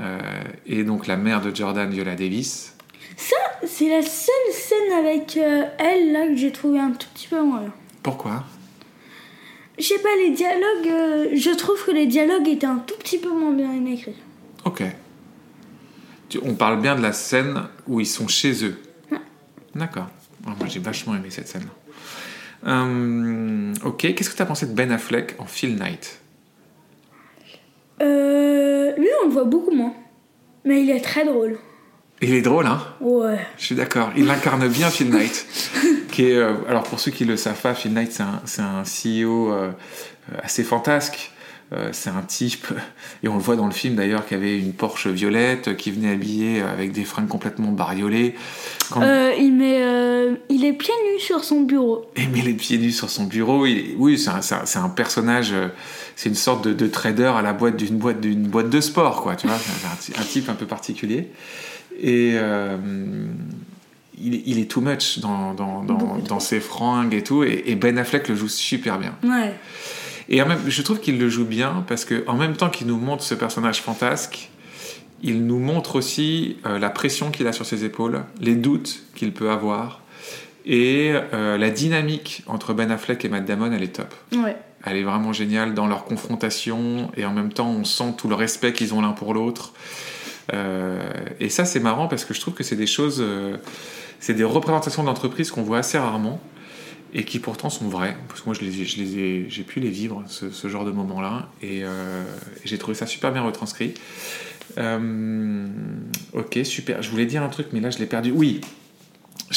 euh, 0.00 0.18
et 0.66 0.84
donc 0.84 1.06
la 1.06 1.16
mère 1.16 1.40
de 1.42 1.54
Jordan, 1.54 1.90
Viola 1.90 2.14
Davis. 2.14 2.74
C'est 3.66 3.88
la 3.88 4.00
seule 4.02 4.52
scène 4.52 4.92
avec 5.04 5.36
euh, 5.36 5.64
elle 5.78 6.12
là 6.12 6.28
que 6.28 6.36
j'ai 6.36 6.52
trouvé 6.52 6.78
un 6.78 6.90
tout 6.92 7.08
petit 7.12 7.26
peu 7.26 7.42
moins. 7.42 7.64
Pourquoi? 8.02 8.44
Je 9.78 9.84
sais 9.84 9.98
pas, 9.98 10.08
les 10.16 10.30
dialogues, 10.30 10.88
euh, 10.88 11.28
je 11.34 11.50
trouve 11.50 11.84
que 11.84 11.90
les 11.92 12.06
dialogues 12.06 12.48
étaient 12.48 12.66
un 12.66 12.78
tout 12.78 12.96
petit 12.98 13.18
peu 13.18 13.30
moins 13.30 13.52
bien 13.52 13.84
écrits. 13.86 14.16
Ok. 14.64 14.82
Tu- 16.28 16.40
On 16.42 16.54
parle 16.54 16.80
bien 16.80 16.96
de 16.96 17.00
la 17.02 17.12
scène 17.12 17.62
où 17.86 18.00
ils 18.00 18.06
sont 18.06 18.28
chez 18.28 18.64
eux. 18.64 18.76
D'accord. 19.74 20.08
Ah, 20.46 20.50
moi 20.58 20.66
j'ai 20.68 20.80
vachement 20.80 21.14
aimé 21.14 21.28
cette 21.30 21.46
scène. 21.48 21.66
Euh, 22.66 23.72
ok, 23.84 23.98
qu'est-ce 24.14 24.30
que 24.30 24.36
tu 24.36 24.42
as 24.42 24.46
pensé 24.46 24.66
de 24.66 24.72
Ben 24.72 24.90
Affleck 24.90 25.36
en 25.38 25.44
Phil 25.46 25.76
Knight? 25.76 26.20
Euh, 28.02 28.92
lui, 28.96 29.08
on 29.22 29.26
le 29.28 29.32
voit 29.32 29.44
beaucoup 29.44 29.70
moins. 29.70 29.94
Mais 30.64 30.82
il 30.82 30.90
est 30.90 31.00
très 31.00 31.24
drôle. 31.24 31.58
Il 32.20 32.34
est 32.34 32.42
drôle, 32.42 32.66
hein? 32.66 32.82
Ouais. 33.00 33.38
Je 33.58 33.64
suis 33.66 33.74
d'accord. 33.76 34.10
Il 34.16 34.28
incarne 34.28 34.66
bien 34.68 34.90
Phil 34.90 35.08
Knight. 35.10 35.46
qui 36.18 36.24
est, 36.24 36.36
euh, 36.36 36.54
alors 36.68 36.82
pour 36.82 36.98
ceux 36.98 37.12
qui 37.12 37.24
le 37.24 37.36
savent 37.36 37.60
pas, 37.60 37.74
Phil 37.76 37.92
Knight 37.92 38.10
c'est 38.44 38.60
un, 38.60 38.82
CEO 38.82 39.52
euh, 39.52 39.70
euh, 39.70 40.36
assez 40.42 40.64
fantasque. 40.64 41.30
Euh, 41.72 41.90
c'est 41.92 42.10
un 42.10 42.22
type, 42.22 42.66
et 43.22 43.28
on 43.28 43.34
le 43.34 43.40
voit 43.40 43.54
dans 43.54 43.66
le 43.66 43.72
film 43.72 43.94
d'ailleurs, 43.94 44.26
qui 44.26 44.34
avait 44.34 44.58
une 44.58 44.72
Porsche 44.72 45.06
violette, 45.06 45.76
qui 45.76 45.92
venait 45.92 46.10
habillé 46.10 46.60
avec 46.60 46.90
des 46.90 47.04
fringues 47.04 47.28
complètement 47.28 47.70
bariolées. 47.70 48.34
Quand- 48.90 49.02
il 49.38 49.52
met, 49.52 49.78
il 50.48 50.56
il 50.56 50.64
est 50.64 50.72
pieds 50.72 50.94
nus 51.14 51.20
sur 51.20 51.44
son 51.44 51.60
bureau. 51.60 52.10
Et 52.16 52.26
met 52.26 52.42
les 52.42 52.54
pieds 52.54 52.78
nus 52.78 52.90
sur 52.90 53.10
son 53.10 53.24
bureau. 53.24 53.64
Il- 53.66 53.94
oui, 53.98 54.18
c'est 54.18 54.78
un, 54.78 54.88
personnage, 54.88 55.54
c'est 56.16 56.30
une 56.30 56.34
sorte 56.34 56.64
de, 56.66 56.72
de 56.72 56.86
trader 56.88 57.32
à 57.36 57.42
la 57.42 57.52
boîte 57.52 57.76
d'une 57.76 57.98
boîte, 57.98 58.20
d'une 58.20 58.48
boîte 58.48 58.70
de 58.70 58.80
sport, 58.80 59.22
quoi. 59.22 59.36
Tu 59.36 59.46
vois, 59.46 59.58
c'est 60.00 60.16
un, 60.18 60.22
un 60.22 60.24
type 60.24 60.48
un 60.48 60.54
peu 60.54 60.66
particulier. 60.66 61.28
Et 62.02 62.34
il, 64.22 64.34
est- 64.34 64.42
il 64.46 64.58
est 64.58 64.70
too 64.70 64.80
much 64.80 65.18
dans, 65.20 65.54
dans, 65.54 65.82
dans, 65.84 66.16
dans 66.18 66.40
ses 66.40 66.60
fringues 66.60 67.14
et 67.14 67.22
tout. 67.22 67.44
Et, 67.44 67.64
et 67.66 67.74
Ben 67.76 67.96
Affleck 67.98 68.28
le 68.28 68.34
joue 68.34 68.48
super 68.48 68.98
bien. 68.98 69.14
Ouais. 69.24 69.54
Et 70.28 70.42
en 70.42 70.46
même, 70.46 70.60
je 70.66 70.82
trouve 70.82 71.00
qu'il 71.00 71.18
le 71.18 71.28
joue 71.28 71.44
bien 71.46 71.84
parce 71.88 72.04
que 72.04 72.24
en 72.26 72.34
même 72.36 72.54
temps 72.56 72.68
qu'il 72.70 72.86
nous 72.86 72.98
montre 72.98 73.22
ce 73.24 73.34
personnage 73.34 73.80
fantasque, 73.80 74.50
il 75.22 75.46
nous 75.46 75.58
montre 75.58 75.96
aussi 75.96 76.58
euh, 76.66 76.78
la 76.78 76.90
pression 76.90 77.30
qu'il 77.30 77.46
a 77.46 77.52
sur 77.52 77.66
ses 77.66 77.84
épaules, 77.84 78.22
les 78.40 78.54
doutes 78.54 79.00
qu'il 79.16 79.32
peut 79.32 79.50
avoir, 79.50 80.02
et 80.66 81.12
euh, 81.32 81.56
la 81.58 81.70
dynamique 81.70 82.42
entre 82.46 82.74
Ben 82.74 82.90
Affleck 82.90 83.24
et 83.24 83.28
Matt 83.28 83.44
Damon, 83.46 83.72
elle 83.72 83.82
est 83.82 83.88
top. 83.96 84.14
Ouais. 84.34 84.56
Elle 84.84 84.96
est 84.98 85.02
vraiment 85.02 85.32
géniale 85.32 85.74
dans 85.74 85.86
leur 85.88 86.04
confrontation, 86.04 87.10
et 87.16 87.24
en 87.24 87.32
même 87.32 87.52
temps, 87.52 87.68
on 87.70 87.84
sent 87.84 88.14
tout 88.16 88.28
le 88.28 88.34
respect 88.36 88.72
qu'ils 88.72 88.94
ont 88.94 89.00
l'un 89.00 89.10
pour 89.12 89.34
l'autre. 89.34 89.72
Euh, 90.54 91.12
et 91.40 91.48
ça, 91.48 91.64
c'est 91.64 91.80
marrant 91.80 92.08
parce 92.08 92.24
que 92.24 92.34
je 92.34 92.40
trouve 92.40 92.54
que 92.54 92.64
c'est 92.64 92.76
des 92.76 92.86
choses, 92.86 93.18
euh, 93.20 93.56
c'est 94.20 94.34
des 94.34 94.44
représentations 94.44 95.02
d'entreprise 95.02 95.50
qu'on 95.50 95.62
voit 95.62 95.78
assez 95.78 95.98
rarement 95.98 96.40
et 97.14 97.24
qui 97.24 97.38
pourtant 97.38 97.70
sont 97.70 97.88
vraies. 97.88 98.16
Parce 98.28 98.40
que 98.40 98.46
moi, 98.46 98.54
je 98.58 98.64
les, 98.64 98.84
je 98.84 98.98
les 98.98 99.18
ai, 99.18 99.46
j'ai 99.48 99.62
pu 99.62 99.80
les 99.80 99.90
vivre, 99.90 100.22
ce, 100.26 100.50
ce 100.50 100.68
genre 100.68 100.84
de 100.84 100.90
moments-là, 100.90 101.48
et, 101.62 101.80
euh, 101.84 102.24
et 102.64 102.68
j'ai 102.68 102.78
trouvé 102.78 102.94
ça 102.94 103.06
super 103.06 103.32
bien 103.32 103.42
retranscrit. 103.42 103.94
Euh, 104.76 105.66
ok, 106.34 106.58
super. 106.64 107.02
Je 107.02 107.10
voulais 107.10 107.26
dire 107.26 107.42
un 107.42 107.48
truc, 107.48 107.68
mais 107.72 107.80
là, 107.80 107.90
je 107.90 107.98
l'ai 107.98 108.06
perdu. 108.06 108.30
Oui. 108.30 108.60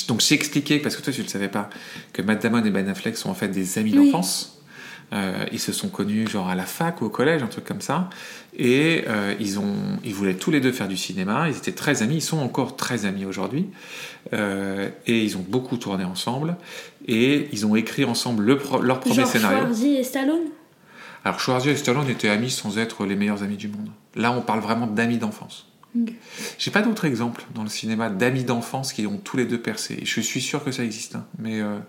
Donc, 0.08 0.22
j'ai 0.22 0.36
expliqué, 0.36 0.80
parce 0.80 0.96
que 0.96 1.02
toi, 1.02 1.12
tu 1.12 1.20
ne 1.20 1.26
le 1.26 1.30
savais 1.30 1.50
pas, 1.50 1.70
que 2.14 2.22
Matt 2.22 2.42
Damon 2.42 2.64
et 2.64 2.70
Ben 2.70 2.88
Affleck 2.88 3.18
sont 3.18 3.30
en 3.30 3.34
fait 3.34 3.50
des 3.50 3.78
amis 3.78 3.92
Oui. 3.98 4.06
d'enfance. 4.12 4.61
Euh, 5.14 5.46
ils 5.52 5.60
se 5.60 5.74
sont 5.74 5.90
connus 5.90 6.28
genre 6.28 6.48
à 6.48 6.56
la 6.56 6.66
fac 6.66 7.02
ou 7.02 7.06
au 7.06 7.10
collège, 7.10 7.44
un 7.44 7.48
truc 7.48 7.66
comme 7.66 7.82
ça. 7.82 8.10
Et 8.58 9.04
euh, 9.08 9.36
ils, 9.40 9.60
ont, 9.60 9.76
ils 10.06 10.14
voulaient 10.14 10.36
tous 10.36 10.52
les 10.52 10.62
deux 10.62 10.72
faire 10.72 10.88
du 10.88 10.96
cinéma. 10.96 11.50
Ils 11.50 11.58
étaient 11.58 11.74
très 11.74 12.02
amis. 12.02 12.16
Ils 12.16 12.22
sont 12.22 12.40
encore 12.40 12.78
très 12.78 13.06
amis 13.06 13.26
aujourd'hui. 13.26 13.68
Euh, 14.34 14.90
et 15.08 15.22
ils 15.24 15.36
ont 15.38 15.46
beaucoup 15.46 15.78
tourné 15.78 16.06
ensemble. 16.06 16.56
Et 17.08 17.50
ils 17.52 17.66
ont 17.66 17.76
écrit 17.76 18.06
ensemble 18.06 18.44
le 18.44 18.58
pro- 18.58 18.82
leur 18.82 19.00
premier 19.02 19.16
Genre 19.16 19.28
scénario. 19.28 19.60
Schwarzy 19.60 19.96
et 19.98 20.04
Stallone? 20.04 20.48
Alors 21.26 21.40
Schwarzy 21.40 21.70
et 21.70 21.76
Stallone 21.76 22.10
étaient 22.10 22.30
amis 22.30 22.50
sans 22.50 22.78
être 22.78 23.06
les 23.06 23.16
meilleurs 23.16 23.44
amis 23.44 23.58
du 23.58 23.68
monde. 23.68 23.90
Là, 24.16 24.32
on 24.32 24.42
parle 24.42 24.62
vraiment 24.62 24.88
d'amis 24.88 25.18
d'enfance. 25.18 25.68
J'ai 26.58 26.72
pas 26.72 26.82
d'autres 26.82 27.04
exemples 27.04 27.44
dans 27.54 27.64
le 27.64 27.70
cinéma 27.70 28.10
d'amis 28.10 28.46
d'enfance 28.46 28.94
qui 28.94 29.06
ont 29.08 29.18
tous 29.18 29.36
les 29.36 29.44
deux 29.44 29.60
percé. 29.60 30.00
Je 30.06 30.22
suis 30.22 30.40
sûr 30.40 30.64
que 30.64 30.72
ça 30.72 30.86
existe, 30.86 31.16
hein. 31.16 31.26
mais 31.38 31.60
euh, 31.60 31.80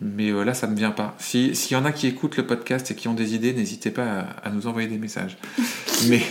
mais 0.00 0.30
euh, 0.30 0.44
là, 0.44 0.54
ça 0.54 0.66
me 0.66 0.76
vient 0.76 0.90
pas. 0.92 1.14
Si- 1.18 1.54
S'il 1.56 1.76
y 1.76 1.80
en 1.80 1.84
a 1.84 1.92
qui 1.92 2.06
écoutent 2.06 2.36
le 2.36 2.46
podcast 2.46 2.90
et 2.90 2.94
qui 2.94 3.08
ont 3.08 3.14
des 3.14 3.34
idées, 3.34 3.52
n'hésitez 3.52 3.90
pas 3.90 4.04
à, 4.44 4.46
à 4.46 4.50
nous 4.50 4.66
envoyer 4.66 4.88
des 4.88 4.98
messages. 4.98 5.36
mais 6.08 6.22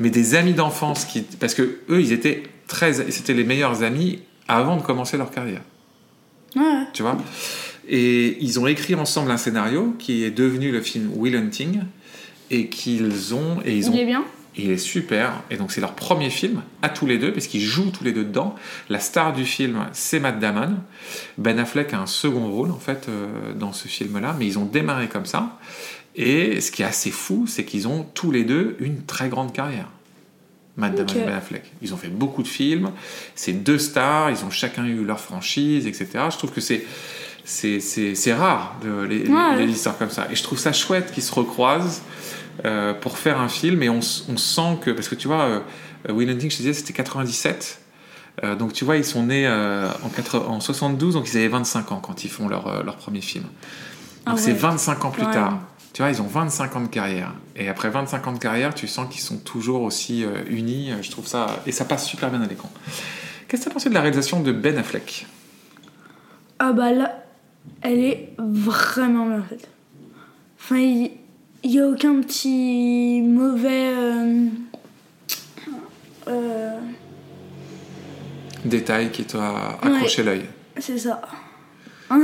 mais 0.00 0.10
des 0.10 0.34
amis 0.34 0.52
d'enfance 0.54 1.04
qui 1.04 1.22
parce 1.22 1.54
que 1.54 1.80
eux, 1.88 2.00
ils 2.00 2.12
étaient 2.12 2.42
très, 2.68 2.92
c'était 3.10 3.34
les 3.34 3.44
meilleurs 3.44 3.82
amis 3.82 4.20
avant 4.48 4.76
de 4.76 4.82
commencer 4.82 5.16
leur 5.16 5.30
carrière 5.30 5.62
Ouais. 6.54 6.84
tu 6.92 7.02
vois? 7.02 7.18
Et 7.88 8.38
ils 8.42 8.58
ont 8.58 8.66
écrit 8.66 8.94
ensemble 8.94 9.30
un 9.30 9.36
scénario 9.36 9.94
qui 9.98 10.24
est 10.24 10.30
devenu 10.30 10.72
le 10.72 10.80
film 10.80 11.10
Will 11.14 11.36
Hunting 11.36 11.80
et 12.50 12.68
qu'ils 12.68 13.34
ont 13.34 13.58
et 13.64 13.76
ils 13.76 13.88
ont 13.90 13.92
Il 13.94 14.00
est 14.00 14.06
bien? 14.06 14.24
Il 14.56 14.70
est 14.70 14.78
super 14.78 15.42
et 15.50 15.56
donc 15.56 15.70
c'est 15.72 15.80
leur 15.80 15.92
premier 15.94 16.30
film 16.30 16.62
à 16.82 16.88
tous 16.88 17.06
les 17.06 17.18
deux 17.18 17.32
parce 17.32 17.46
qu'ils 17.46 17.60
jouent 17.62 17.90
tous 17.90 18.04
les 18.04 18.12
deux 18.12 18.24
dedans. 18.24 18.54
La 18.88 18.98
star 19.00 19.32
du 19.32 19.44
film 19.44 19.86
c'est 19.92 20.18
Matt 20.20 20.38
Damon. 20.40 20.76
Ben 21.38 21.58
Affleck 21.58 21.92
a 21.92 22.00
un 22.00 22.06
second 22.06 22.50
rôle 22.50 22.70
en 22.70 22.78
fait 22.78 23.06
euh, 23.08 23.52
dans 23.54 23.72
ce 23.72 23.86
film-là, 23.88 24.34
mais 24.38 24.46
ils 24.46 24.58
ont 24.58 24.64
démarré 24.64 25.08
comme 25.08 25.26
ça. 25.26 25.58
Et 26.14 26.60
ce 26.62 26.70
qui 26.70 26.80
est 26.82 26.86
assez 26.86 27.10
fou, 27.10 27.46
c'est 27.46 27.64
qu'ils 27.66 27.86
ont 27.88 28.06
tous 28.14 28.30
les 28.30 28.44
deux 28.44 28.76
une 28.80 29.04
très 29.04 29.28
grande 29.28 29.52
carrière. 29.52 29.88
Matt 30.78 30.94
Damon 30.94 31.22
et 31.22 31.24
Ben 31.26 31.34
Affleck. 31.34 31.64
Ils 31.82 31.92
ont 31.94 31.96
fait 31.98 32.08
beaucoup 32.08 32.42
de 32.42 32.48
films. 32.48 32.90
C'est 33.34 33.52
deux 33.52 33.78
stars. 33.78 34.30
Ils 34.30 34.44
ont 34.44 34.50
chacun 34.50 34.84
eu 34.86 35.04
leur 35.04 35.20
franchise, 35.20 35.86
etc. 35.86 36.08
Je 36.30 36.36
trouve 36.38 36.52
que 36.52 36.60
c'est 36.60 36.84
c'est, 37.44 38.34
rare 38.34 38.76
de- 38.82 39.02
les, 39.04 39.24
les 39.58 39.70
histoires 39.72 39.96
comme 39.96 40.10
ça. 40.10 40.26
Et 40.30 40.34
je 40.36 40.42
trouve 40.42 40.58
ça 40.58 40.72
chouette 40.72 41.12
qu'ils 41.12 41.22
se 41.22 41.32
recroisent 41.34 42.02
euh, 42.64 42.94
pour 42.94 43.18
faire 43.18 43.40
un 43.40 43.48
film. 43.48 43.82
Et 43.82 43.88
on, 43.88 44.00
sent 44.02 44.78
que 44.80 44.90
parce 44.90 45.08
que 45.08 45.14
tu 45.14 45.28
vois, 45.28 45.42
euh, 45.42 46.12
Will 46.12 46.30
Hunting, 46.30 46.50
je 46.50 46.56
te 46.56 46.62
disais, 46.62 46.72
c'était 46.72 46.92
97. 46.92 47.80
Euh, 48.44 48.54
donc 48.54 48.72
tu 48.72 48.84
vois, 48.84 48.96
ils 48.96 49.04
sont 49.04 49.24
nés 49.24 49.46
euh, 49.46 49.88
en, 50.02 50.08
80 50.08 50.46
en 50.46 50.60
72, 50.60 51.14
donc 51.14 51.28
ils 51.32 51.36
avaient 51.38 51.48
25 51.48 51.92
ans 51.92 52.00
quand 52.00 52.24
ils 52.24 52.30
font 52.30 52.48
leur, 52.48 52.84
leur 52.84 52.96
premier 52.96 53.20
film. 53.20 53.44
Donc 53.44 53.52
Ah 54.26 54.36
c'est 54.36 54.52
ouais. 54.52 54.58
25 54.58 55.04
ans 55.04 55.10
plus 55.10 55.24
Ouais. 55.24 55.32
tard. 55.32 55.60
Tu 55.92 56.02
vois, 56.02 56.10
ils 56.10 56.20
ont 56.20 56.26
25 56.26 56.76
ans 56.76 56.80
de 56.82 56.88
carrière. 56.88 57.32
Et 57.54 57.68
après 57.68 57.88
25 57.88 58.26
ans 58.26 58.32
de 58.32 58.38
carrière, 58.38 58.74
tu 58.74 58.86
sens 58.86 59.08
qu'ils 59.10 59.22
sont 59.22 59.38
toujours 59.38 59.80
aussi 59.80 60.26
unis. 60.46 60.90
Je 61.00 61.10
trouve 61.10 61.26
ça... 61.26 61.46
Et 61.64 61.72
ça 61.72 61.86
passe 61.86 62.06
super 62.06 62.28
bien 62.28 62.42
à 62.42 62.46
l'écran. 62.46 62.70
Qu'est-ce 63.48 63.62
que 63.62 63.64
tu 63.64 63.70
as 63.70 63.72
pensé 63.72 63.88
de 63.88 63.94
la 63.94 64.02
réalisation 64.02 64.40
de 64.40 64.52
Ben 64.52 64.76
Affleck? 64.76 65.26
Ah 66.58 66.72
bah 66.72 66.92
là, 66.92 67.24
elle 67.80 68.00
est 68.00 68.34
vraiment 68.38 69.26
bien 69.26 69.42
faite. 69.48 69.68
Enfin, 70.58 70.76
il 70.76 71.12
n'y 71.64 71.80
a 71.80 71.86
aucun 71.88 72.20
petit 72.20 73.20
mauvais... 73.22 73.90
euh, 73.96 74.46
euh, 76.28 76.78
Détail 78.64 79.10
qui 79.10 79.24
t'a 79.24 79.78
accroché 79.82 80.22
l'œil. 80.22 80.44
c'est 80.78 80.98
ça. 80.98 81.22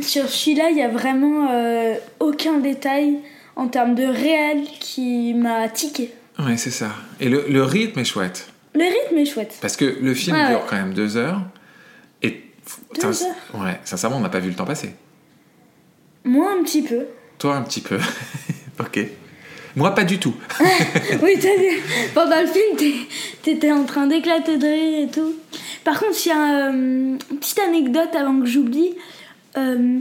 Sur 0.00 0.28
celui-là, 0.28 0.70
il 0.70 0.76
n'y 0.76 0.82
a 0.82 0.88
vraiment 0.88 1.48
euh, 1.50 1.94
aucun 2.20 2.58
détail 2.58 3.18
en 3.56 3.68
termes 3.68 3.94
de 3.94 4.04
réel 4.04 4.64
qui 4.80 5.34
m'a 5.34 5.68
tiqué. 5.68 6.12
Ouais, 6.38 6.56
c'est 6.56 6.70
ça. 6.70 6.90
Et 7.20 7.28
le, 7.28 7.44
le 7.48 7.62
rythme 7.62 8.00
est 8.00 8.04
chouette. 8.04 8.48
Le 8.74 8.84
rythme 8.84 9.18
est 9.18 9.26
chouette. 9.26 9.58
Parce 9.60 9.76
que 9.76 9.84
le 9.84 10.14
film 10.14 10.36
dure 10.36 10.60
ouais. 10.60 10.64
quand 10.68 10.76
même 10.76 10.94
deux 10.94 11.16
heures. 11.16 11.42
Et... 12.22 12.42
Deux 12.94 13.22
heures 13.22 13.36
Ouais, 13.54 13.78
sincèrement, 13.84 14.16
on 14.16 14.20
n'a 14.20 14.30
pas 14.30 14.38
vu 14.38 14.48
le 14.48 14.54
temps 14.56 14.64
passer. 14.64 14.94
Moi, 16.24 16.50
un 16.58 16.62
petit 16.62 16.82
peu. 16.82 17.06
Toi, 17.42 17.56
un 17.56 17.62
petit 17.62 17.80
peu. 17.80 17.98
ok. 18.78 19.00
Moi, 19.74 19.92
pas 19.96 20.04
du 20.04 20.18
tout. 20.20 20.36
Oui, 21.22 21.32
t'as 21.40 21.56
vu. 21.56 21.82
Pendant 22.14 22.40
le 22.40 22.46
film, 22.46 23.02
t'étais 23.42 23.72
en 23.72 23.82
train 23.82 24.06
d'éclater 24.06 24.58
de 24.58 24.64
rire 24.66 25.08
et 25.08 25.10
tout. 25.10 25.34
Par 25.82 25.98
contre, 25.98 26.16
il 26.24 26.28
y 26.28 26.30
a 26.30 26.68
euh, 26.68 26.70
une 26.70 27.18
petite 27.40 27.58
anecdote 27.58 28.14
avant 28.14 28.38
que 28.38 28.46
j'oublie. 28.46 28.94
Euh, 29.56 29.98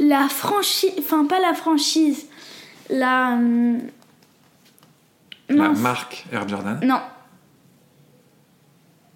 la 0.00 0.28
franchise. 0.28 0.90
Enfin, 0.98 1.24
pas 1.26 1.38
la 1.38 1.54
franchise. 1.54 2.26
La. 2.90 3.34
euh, 3.38 3.78
La 5.50 5.68
marque 5.68 6.24
Air 6.32 6.48
Jordan. 6.48 6.80
Non. 6.82 6.98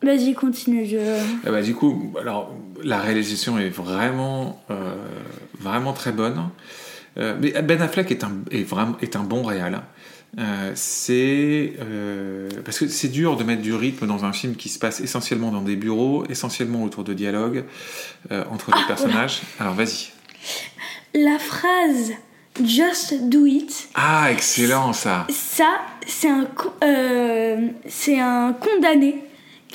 Vas-y, 0.06 0.34
continue. 0.34 0.86
Je... 0.86 0.98
Ah 1.44 1.50
bah, 1.50 1.62
du 1.62 1.75
coup, 1.75 2.14
alors, 2.20 2.54
la 2.82 3.00
réalisation 3.00 3.58
est 3.58 3.68
vraiment, 3.68 4.62
euh, 4.70 4.94
vraiment 5.58 5.92
très 5.92 6.12
bonne. 6.12 6.48
Euh, 7.18 7.36
mais 7.40 7.50
Ben 7.62 7.82
Affleck 7.82 8.10
est 8.10 8.22
un, 8.25 8.32
est 8.50 8.62
vraiment, 8.62 8.96
est 9.00 9.16
un 9.16 9.25
bon 9.25 9.42
réal. 9.42 9.82
Euh, 10.38 10.72
c'est 10.75 11.72
euh, 11.80 12.48
parce 12.64 12.78
que 12.78 12.88
c'est 12.88 13.08
dur 13.08 13.36
de 13.36 13.44
mettre 13.44 13.62
du 13.62 13.75
rythme 13.75 14.06
dans 14.06 14.26
un 14.26 14.32
film 14.32 14.54
qui 14.54 14.68
se 14.68 14.78
passe 14.78 15.00
essentiellement 15.00 15.50
dans 15.50 15.62
des 15.62 15.76
bureaux, 15.76 16.25
essentiellement 16.28 16.84
autour 16.84 17.04
de 17.04 17.14
dialogues 17.14 17.64
euh, 18.30 18.44
entre 18.50 18.70
Ah, 18.72 18.78
des 18.78 18.84
personnages. 18.86 19.40
Alors 19.58 19.75
vas-y. 19.75 20.10
La 21.14 21.38
phrase 21.38 22.12
Just 22.64 23.28
do 23.28 23.44
it. 23.44 23.88
Ah 23.94 24.30
excellent 24.30 24.94
ça. 24.94 25.26
Ça, 25.28 25.78
c'est 26.06 26.28
un, 26.28 26.46
c'est 27.86 28.18
un 28.18 28.54
condamné. 28.54 29.25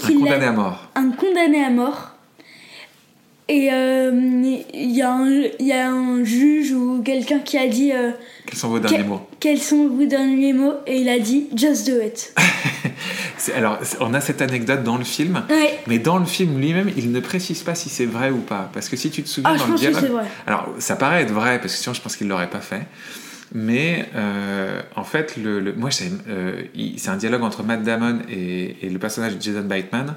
Un 0.03 0.13
condamné 0.19 0.45
à 0.45 0.51
mort. 0.51 0.89
un 0.95 1.09
condamné 1.11 1.63
à 1.63 1.69
mort. 1.69 2.07
Et 3.49 3.69
euh, 3.73 4.11
il 4.73 4.91
y, 4.91 5.01
a 5.01 5.11
un- 5.11 5.27
il 5.59 5.65
y 5.67 5.73
a 5.73 5.89
un 5.89 6.23
juge 6.23 6.71
ou 6.71 7.01
quelqu'un 7.03 7.39
qui 7.39 7.57
a 7.57 7.67
dit 7.67 7.91
euh, 7.91 8.11
Quels 8.45 8.57
sont 8.57 8.69
vos 8.69 8.79
derniers 8.79 8.99
Que- 9.03 9.09
mots? 9.09 9.27
quels 9.41 9.59
sont 9.59 9.89
vos 9.89 10.05
derniers 10.05 10.53
mots? 10.53 10.75
Et 10.87 11.01
il 11.01 11.09
a 11.09 11.19
dit 11.19 11.47
just 11.55 11.85
do 11.85 11.99
it. 12.01 12.33
Alors 13.55 13.79
on 13.99 14.13
a 14.13 14.21
cette 14.21 14.41
anecdote 14.41 14.83
dans 14.83 14.97
le 14.97 15.03
film. 15.03 15.43
Ouais. 15.49 15.79
Mais 15.87 15.99
dans 15.99 16.17
le 16.19 16.25
film 16.25 16.59
lui-même, 16.61 16.91
il 16.95 17.11
ne 17.11 17.19
précise 17.19 17.61
pas 17.63 17.75
si 17.75 17.89
c'est 17.89 18.05
vrai 18.05 18.29
ou 18.29 18.37
pas. 18.37 18.69
Parce 18.73 18.87
que 18.87 18.95
si 18.95 19.09
tu 19.09 19.21
te 19.23 19.27
souviens 19.27 19.51
Ah, 19.53 19.57
dans 19.57 19.65
pense 19.67 19.79
dialogue. 19.81 20.05
vrai. 20.11 20.25
Alors, 20.47 20.69
ça 20.79 20.95
paraît 20.95 21.23
être 21.23 21.33
vrai, 21.33 21.59
parce 21.59 21.73
que 21.75 21.79
sinon, 21.81 21.93
je 21.93 22.01
pense 22.01 22.15
qu'il 22.15 22.27
ne 22.27 22.31
l'aurait 22.31 22.49
pas 22.49 22.61
fait. 22.61 22.83
Mais 23.53 24.07
euh, 24.15 24.81
en 24.95 25.03
fait, 25.03 25.35
le, 25.35 25.73
euh, 26.29 26.63
c'est 26.97 27.09
un 27.09 27.17
dialogue 27.17 27.43
entre 27.43 27.63
Matt 27.63 27.83
Damon 27.83 28.19
et, 28.29 28.75
le 28.89 28.97
personnage 28.97 29.35
de 29.35 29.41
Jason 29.41 29.63
Bateman. 29.63 30.15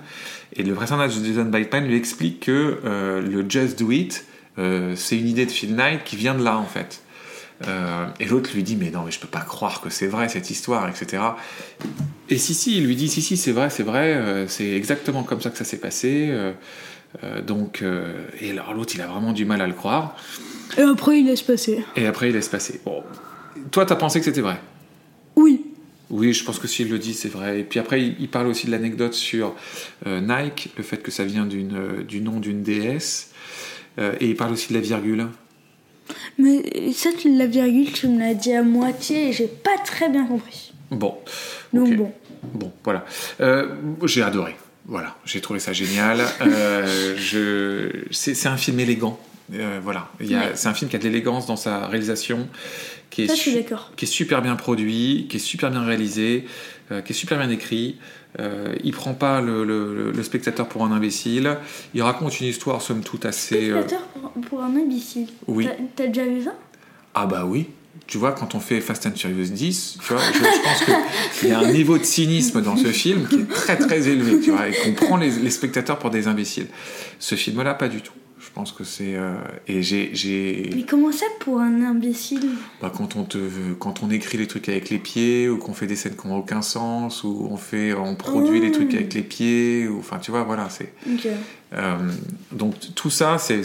Et 0.54 0.62
le 0.62 0.74
personnage 0.74 1.18
de 1.18 1.24
Jason 1.24 1.46
Bateman 1.46 1.86
lui 1.86 1.96
explique 1.96 2.40
que 2.40 2.80
euh, 2.84 3.20
le 3.20 3.44
Just 3.48 3.78
Do 3.78 3.90
It, 3.90 4.24
c'est 4.56 5.18
une 5.18 5.28
idée 5.28 5.46
de 5.46 5.50
Phil 5.50 5.74
Knight 5.74 6.04
qui 6.04 6.14
vient 6.14 6.34
de 6.34 6.44
là, 6.44 6.58
en 6.58 6.66
fait. 6.66 7.02
Et 8.20 8.26
l'autre 8.26 8.50
lui 8.54 8.62
dit 8.62 8.76
mais 8.76 8.90
non 8.90 9.04
mais 9.04 9.10
je 9.10 9.18
peux 9.18 9.28
pas 9.28 9.40
croire 9.40 9.80
que 9.80 9.88
c'est 9.88 10.06
vrai 10.06 10.28
cette 10.28 10.50
histoire 10.50 10.86
etc 10.86 11.22
et 12.28 12.36
si 12.36 12.52
si 12.52 12.76
il 12.76 12.86
lui 12.86 12.94
dit 12.94 13.08
si 13.08 13.22
si 13.22 13.38
c'est 13.38 13.52
vrai 13.52 13.70
c'est 13.70 13.84
vrai 13.84 14.44
c'est 14.48 14.72
exactement 14.72 15.22
comme 15.22 15.40
ça 15.40 15.48
que 15.48 15.56
ça 15.56 15.64
s'est 15.64 15.78
passé 15.78 16.30
euh, 17.22 17.42
donc, 17.42 17.82
euh, 17.82 18.26
et 18.40 18.50
alors 18.50 18.74
l'autre, 18.74 18.94
il 18.94 19.00
a 19.00 19.06
vraiment 19.06 19.32
du 19.32 19.44
mal 19.44 19.60
à 19.60 19.66
le 19.66 19.74
croire. 19.74 20.16
Et 20.76 20.82
après, 20.82 21.20
il 21.20 21.26
laisse 21.26 21.42
passer. 21.42 21.84
Et 21.94 22.06
après, 22.06 22.30
il 22.30 22.34
laisse 22.34 22.48
passer. 22.48 22.80
Bon, 22.84 23.04
toi, 23.70 23.86
t'as 23.86 23.94
pensé 23.94 24.18
que 24.18 24.24
c'était 24.24 24.40
vrai? 24.40 24.60
Oui. 25.36 25.66
Oui, 26.10 26.32
je 26.32 26.44
pense 26.44 26.58
que 26.58 26.66
s'il 26.66 26.90
le 26.90 26.98
dit, 26.98 27.14
c'est 27.14 27.28
vrai. 27.28 27.60
Et 27.60 27.64
puis 27.64 27.78
après, 27.78 28.02
il, 28.02 28.16
il 28.18 28.28
parle 28.28 28.48
aussi 28.48 28.66
de 28.66 28.72
l'anecdote 28.72 29.14
sur 29.14 29.54
euh, 30.06 30.20
Nike, 30.20 30.70
le 30.76 30.82
fait 30.82 30.98
que 30.98 31.10
ça 31.10 31.24
vient 31.24 31.46
du 31.46 31.64
nom 32.20 32.40
d'une 32.40 32.62
déesse. 32.62 33.30
Et 33.98 34.26
il 34.26 34.34
parle 34.34 34.52
aussi 34.52 34.70
de 34.70 34.74
la 34.74 34.80
virgule. 34.80 35.28
Mais 36.36 36.92
ça, 36.92 37.10
la 37.24 37.46
virgule, 37.46 37.92
tu 37.92 38.08
me 38.08 38.18
l'as 38.18 38.34
dit 38.34 38.52
à 38.52 38.64
moitié 38.64 39.28
et 39.28 39.32
j'ai 39.32 39.46
pas 39.46 39.78
très 39.84 40.08
bien 40.08 40.26
compris. 40.26 40.72
Bon. 40.90 41.16
Donc 41.72 41.94
bon. 41.94 42.12
Bon, 42.42 42.72
voilà. 42.82 43.04
J'ai 44.04 44.22
adoré. 44.22 44.56
Voilà, 44.86 45.16
j'ai 45.24 45.40
trouvé 45.40 45.60
ça 45.60 45.72
génial. 45.72 46.20
Euh, 46.42 47.16
je... 47.16 48.04
c'est, 48.10 48.46
un 48.48 48.56
film 48.56 48.78
élégant. 48.80 49.18
Euh, 49.54 49.80
voilà. 49.82 50.08
Ouais. 50.20 50.52
c'est 50.54 50.68
un 50.68 50.74
film 50.74 50.90
qui 50.90 50.96
a 50.96 50.98
de 50.98 51.04
l'élégance 51.04 51.46
dans 51.46 51.56
sa 51.56 51.86
réalisation, 51.86 52.48
qui 53.10 53.22
est, 53.22 53.26
Ça, 53.28 53.34
je 53.34 53.40
suis 53.40 53.50
su- 53.52 53.56
d'accord. 53.56 53.92
qui 53.96 54.04
est 54.04 54.08
super 54.08 54.42
bien 54.42 54.56
produit, 54.56 55.26
qui 55.30 55.36
est 55.36 55.40
super 55.40 55.70
bien 55.70 55.82
réalisé, 55.84 56.44
euh, 56.92 57.00
qui 57.00 57.12
est 57.12 57.16
super 57.16 57.38
bien 57.38 57.50
écrit. 57.50 57.96
Euh, 58.40 58.74
il 58.82 58.92
prend 58.92 59.14
pas 59.14 59.40
le, 59.40 59.64
le- 59.64 60.10
le 60.12 60.22
spectateur 60.22 60.68
pour 60.68 60.84
un 60.84 60.92
imbécile. 60.92 61.56
Il 61.94 62.02
raconte 62.02 62.40
une 62.40 62.48
histoire 62.48 62.82
somme 62.82 63.02
toute 63.02 63.24
assez. 63.26 63.70
Spectateur 63.70 64.02
pour, 64.08 64.30
pour 64.48 64.62
un 64.62 64.74
imbécile. 64.76 65.28
Oui. 65.46 65.68
T'as 65.96 66.06
déjà 66.08 66.24
vu 66.26 66.42
ça? 66.42 66.54
Ah 67.14 67.26
bah 67.26 67.44
oui. 67.46 67.68
Tu 68.06 68.18
vois, 68.18 68.32
quand 68.32 68.54
on 68.54 68.60
fait 68.60 68.80
Fast 68.80 69.06
and 69.06 69.12
Furious 69.16 69.46
10, 69.46 69.98
tu 70.00 70.12
vois, 70.12 70.22
je, 70.32 70.38
pense 70.40 71.38
qu'il 71.38 71.48
y 71.48 71.52
a 71.52 71.60
un 71.60 71.72
niveau 71.72 71.96
de 71.96 72.04
cynisme 72.04 72.60
dans 72.60 72.76
ce 72.76 72.88
film 72.88 73.26
qui 73.28 73.36
est 73.36 73.48
très 73.50 73.76
très 73.78 74.08
élevé, 74.08 74.40
tu 74.40 74.50
vois, 74.50 74.68
et 74.68 74.72
qu'on 74.72 74.92
prend 74.92 75.16
les 75.16 75.50
spectateurs 75.50 75.98
pour 75.98 76.10
des 76.10 76.28
imbéciles. 76.28 76.66
Ce 77.18 77.34
film-là, 77.34 77.74
pas 77.74 77.88
du 77.88 78.02
tout. 78.02 78.12
Je 78.54 78.60
pense 78.60 78.70
que 78.70 78.84
c'est... 78.84 79.16
euh, 79.16 79.34
et 79.66 79.82
j'ai... 79.82 80.70
Mais 80.76 80.84
comment 80.84 81.10
ça 81.10 81.26
pour 81.40 81.58
un 81.58 81.82
imbécile? 81.82 82.50
Bah, 82.80 82.92
quand, 82.96 83.16
on 83.16 83.24
te, 83.24 83.38
quand 83.80 84.04
on 84.04 84.10
écrit 84.12 84.38
les 84.38 84.46
trucs 84.46 84.68
avec 84.68 84.90
les 84.90 84.98
pieds, 85.00 85.48
ou 85.48 85.58
qu'on 85.58 85.74
fait 85.74 85.88
des 85.88 85.96
scènes 85.96 86.14
qui 86.14 86.28
n'ont 86.28 86.36
aucun 86.38 86.62
sens, 86.62 87.24
ou 87.24 87.48
on, 87.50 87.56
fait, 87.56 87.94
on 87.94 88.14
produit 88.14 88.60
les 88.60 88.70
trucs 88.70 88.94
avec 88.94 89.12
les 89.12 89.22
pieds, 89.22 89.88
ou 89.88 89.98
enfin, 89.98 90.18
tu 90.18 90.30
vois, 90.30 90.44
voilà, 90.44 90.68
c'est... 90.70 90.92
Euh, 91.72 91.96
donc 92.52 92.74
tout 92.94 93.10
ça, 93.10 93.38
c'est- 93.38 93.64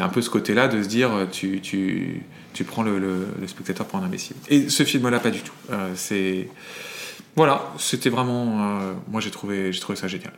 un 0.00 0.08
peu 0.08 0.22
ce 0.22 0.30
côté-là 0.30 0.68
de 0.68 0.82
se 0.82 0.88
dire 0.88 1.12
euh, 1.12 1.26
tu, 1.30 1.60
tu, 1.60 2.22
tu 2.54 2.64
prends 2.64 2.82
le, 2.82 2.98
le- 2.98 3.26
le 3.38 3.46
spectateur 3.46 3.84
pour 3.86 3.98
un 3.98 4.04
imbécile. 4.04 4.36
Et 4.48 4.70
ce 4.70 4.82
film-là, 4.82 5.20
pas 5.20 5.30
du 5.30 5.40
tout. 5.40 5.52
Euh, 5.70 5.92
c'est 5.94 6.48
voilà, 7.36 7.70
c'était 7.78 8.08
vraiment. 8.08 8.80
moi, 9.10 9.20
j'ai 9.20 9.30
trouvé, 9.30 9.72
j'ai 9.74 9.80
trouvé 9.80 9.96
ça 9.96 10.08
génial. 10.08 10.32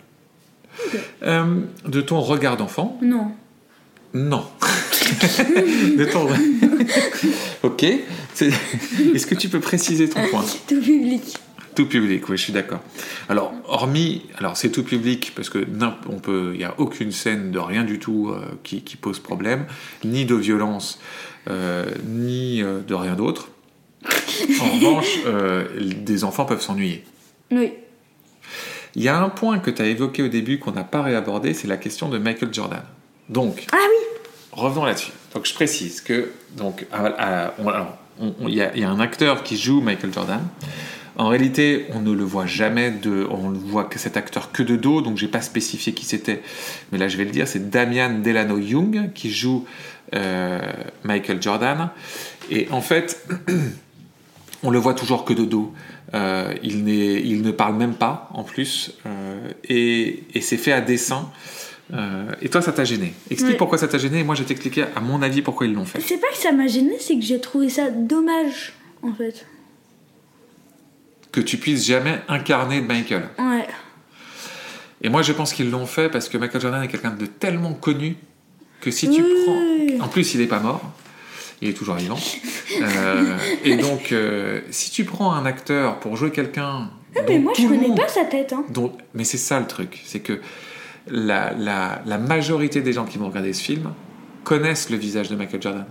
Euh, 1.22 1.60
de 1.86 2.00
ton 2.00 2.20
regard 2.20 2.56
d'enfant, 2.56 2.98
Non. 3.02 3.32
non. 4.14 4.44
de 5.96 6.04
ton. 6.04 6.26
ok. 7.62 7.82
Est-ce 7.84 9.26
que 9.26 9.34
tu 9.34 9.48
peux 9.48 9.60
préciser 9.60 10.08
ton 10.08 10.20
point? 10.28 10.44
Tout 10.68 10.80
public. 10.80 11.36
tout 11.74 11.86
public, 11.86 12.28
oui, 12.28 12.36
je 12.36 12.42
suis 12.42 12.52
d'accord. 12.52 12.80
Alors, 13.28 13.52
hormis, 13.66 14.22
alors 14.38 14.56
c'est 14.56 14.70
tout 14.70 14.82
public 14.82 15.32
parce 15.34 15.48
que 15.50 15.66
on 16.08 16.18
peut, 16.18 16.52
il 16.54 16.60
y 16.60 16.64
a 16.64 16.74
aucune 16.78 17.12
scène 17.12 17.50
de 17.50 17.58
rien 17.58 17.84
du 17.84 17.98
tout 17.98 18.30
euh, 18.30 18.40
qui, 18.62 18.82
qui 18.82 18.96
pose 18.96 19.18
problème, 19.18 19.66
ni 20.04 20.24
de 20.24 20.34
violence, 20.34 20.98
euh, 21.48 21.84
ni 22.06 22.62
euh, 22.62 22.80
de 22.80 22.94
rien 22.94 23.14
d'autre. 23.14 23.48
En 24.60 24.70
revanche, 24.74 25.18
euh, 25.26 25.66
des 26.00 26.24
enfants 26.24 26.44
peuvent 26.44 26.62
s'ennuyer. 26.62 27.04
Oui. 27.50 27.72
Il 28.96 29.02
y 29.02 29.08
a 29.08 29.18
un 29.18 29.28
point 29.28 29.58
que 29.58 29.70
tu 29.70 29.82
as 29.82 29.86
évoqué 29.86 30.22
au 30.22 30.28
début 30.28 30.58
qu'on 30.58 30.72
n'a 30.72 30.82
pas 30.82 31.02
réabordé, 31.02 31.52
c'est 31.52 31.68
la 31.68 31.76
question 31.76 32.08
de 32.08 32.16
Michael 32.16 32.52
Jordan. 32.52 32.82
Donc, 33.28 33.66
Ah 33.70 33.76
oui 33.76 34.06
revenons 34.52 34.86
là-dessus. 34.86 35.12
Donc, 35.34 35.44
je 35.44 35.52
précise 35.52 36.00
que 36.00 36.30
donc, 36.56 36.86
y, 38.48 38.62
il 38.74 38.80
y 38.80 38.84
a 38.84 38.90
un 38.90 39.00
acteur 39.00 39.42
qui 39.42 39.58
joue 39.58 39.82
Michael 39.82 40.14
Jordan. 40.14 40.40
En 41.18 41.28
réalité, 41.28 41.86
on 41.92 42.00
ne 42.00 42.12
le 42.12 42.24
voit 42.24 42.46
jamais 42.46 42.90
de, 42.90 43.26
on 43.30 43.50
ne 43.50 43.58
voit 43.58 43.84
que 43.84 43.98
cet 43.98 44.16
acteur 44.16 44.50
que 44.50 44.62
de 44.62 44.76
dos, 44.76 45.02
donc 45.02 45.18
j'ai 45.18 45.28
pas 45.28 45.42
spécifié 45.42 45.92
qui 45.92 46.06
c'était, 46.06 46.42
mais 46.90 46.98
là 46.98 47.08
je 47.08 47.18
vais 47.18 47.24
le 47.24 47.30
dire, 47.30 47.46
c'est 47.46 47.70
Damian 47.70 48.18
Delano 48.18 48.58
Young 48.58 49.12
qui 49.14 49.30
joue 49.30 49.66
euh, 50.14 50.60
Michael 51.04 51.42
Jordan. 51.42 51.90
Et 52.50 52.68
en 52.70 52.80
fait, 52.80 53.26
on 54.66 54.70
le 54.70 54.78
voit 54.78 54.94
toujours 54.94 55.24
que 55.24 55.32
de 55.32 55.44
dos. 55.44 55.72
Euh, 56.14 56.52
il, 56.62 56.84
ne 56.84 57.50
parle 57.52 57.76
même 57.76 57.94
pas 57.94 58.28
en 58.34 58.42
plus, 58.42 58.92
euh, 59.06 59.48
et, 59.64 60.24
et 60.34 60.40
c'est 60.40 60.56
fait 60.56 60.72
à 60.72 60.80
dessein. 60.80 61.30
Euh, 61.94 62.24
et 62.42 62.48
toi, 62.48 62.62
ça 62.62 62.72
t'a 62.72 62.84
gêné? 62.84 63.14
Explique 63.30 63.52
Ouais. 63.52 63.56
pourquoi 63.56 63.78
ça 63.78 63.86
t'a 63.86 63.98
gêné, 63.98 64.18
et 64.20 64.24
moi 64.24 64.34
je 64.34 64.42
vais 64.42 64.48
t'expliquer 64.48 64.84
à 64.96 65.00
mon 65.00 65.22
avis 65.22 65.40
pourquoi 65.40 65.66
ils 65.66 65.72
l'ont 65.72 65.84
fait. 65.84 66.00
C'est 66.00 66.18
pas 66.18 66.28
que 66.32 66.36
ça 66.36 66.50
m'a 66.52 66.66
gêné, 66.66 66.96
c'est 66.98 67.14
que 67.14 67.22
j'ai 67.22 67.40
trouvé 67.40 67.68
ça 67.68 67.90
dommage, 67.90 68.72
en 69.02 69.12
fait. 69.14 69.46
Que 71.30 71.40
tu 71.40 71.58
puisses 71.58 71.86
jamais 71.86 72.18
incarner 72.28 72.80
Michael. 72.80 73.28
Ouais. 73.38 73.66
Et 75.02 75.08
moi, 75.08 75.22
je 75.22 75.32
pense 75.32 75.52
qu'ils 75.52 75.70
l'ont 75.70 75.86
fait 75.86 76.08
parce 76.08 76.28
que 76.28 76.38
Michael 76.38 76.60
Jordan 76.60 76.82
est 76.82 76.88
quelqu'un 76.88 77.10
de 77.10 77.26
tellement 77.26 77.74
connu 77.74 78.16
que 78.80 78.90
si 78.90 79.08
tu 79.10 79.22
Oui. 79.22 79.92
prends. 79.96 80.06
En 80.06 80.08
plus, 80.08 80.34
il 80.34 80.40
n'est 80.40 80.46
pas 80.46 80.60
mort. 80.60 80.82
Il 81.62 81.68
est 81.68 81.72
toujours 81.72 81.94
vivant. 81.94 82.18
Euh, 82.82 83.36
et 83.64 83.76
donc, 83.76 84.12
euh, 84.12 84.60
si 84.70 84.90
tu 84.90 85.04
prends 85.04 85.32
un 85.32 85.46
acteur 85.46 85.98
pour 86.00 86.16
jouer 86.16 86.30
quelqu'un. 86.30 86.90
Ah, 87.16 87.20
mais 87.26 87.38
moi, 87.38 87.52
je 87.56 87.66
connais 87.66 87.88
monde- 87.88 87.96
pas 87.96 88.08
sa 88.08 88.24
tête, 88.24 88.52
hein. 88.52 88.64
dont- 88.68 88.92
Mais 89.14 89.24
c'est 89.24 89.38
ça 89.38 89.58
le 89.58 89.66
truc. 89.66 90.02
C'est 90.04 90.20
que 90.20 90.40
la, 91.08 91.52
la, 91.54 92.02
la 92.04 92.18
majorité 92.18 92.82
des 92.82 92.92
gens 92.92 93.06
qui 93.06 93.16
vont 93.16 93.28
regarder 93.28 93.52
ce 93.54 93.62
film 93.62 93.92
connaissent 94.44 94.90
le 94.90 94.96
visage 94.98 95.28
de 95.30 95.36
Michael 95.36 95.62
Jordan. 95.62 95.86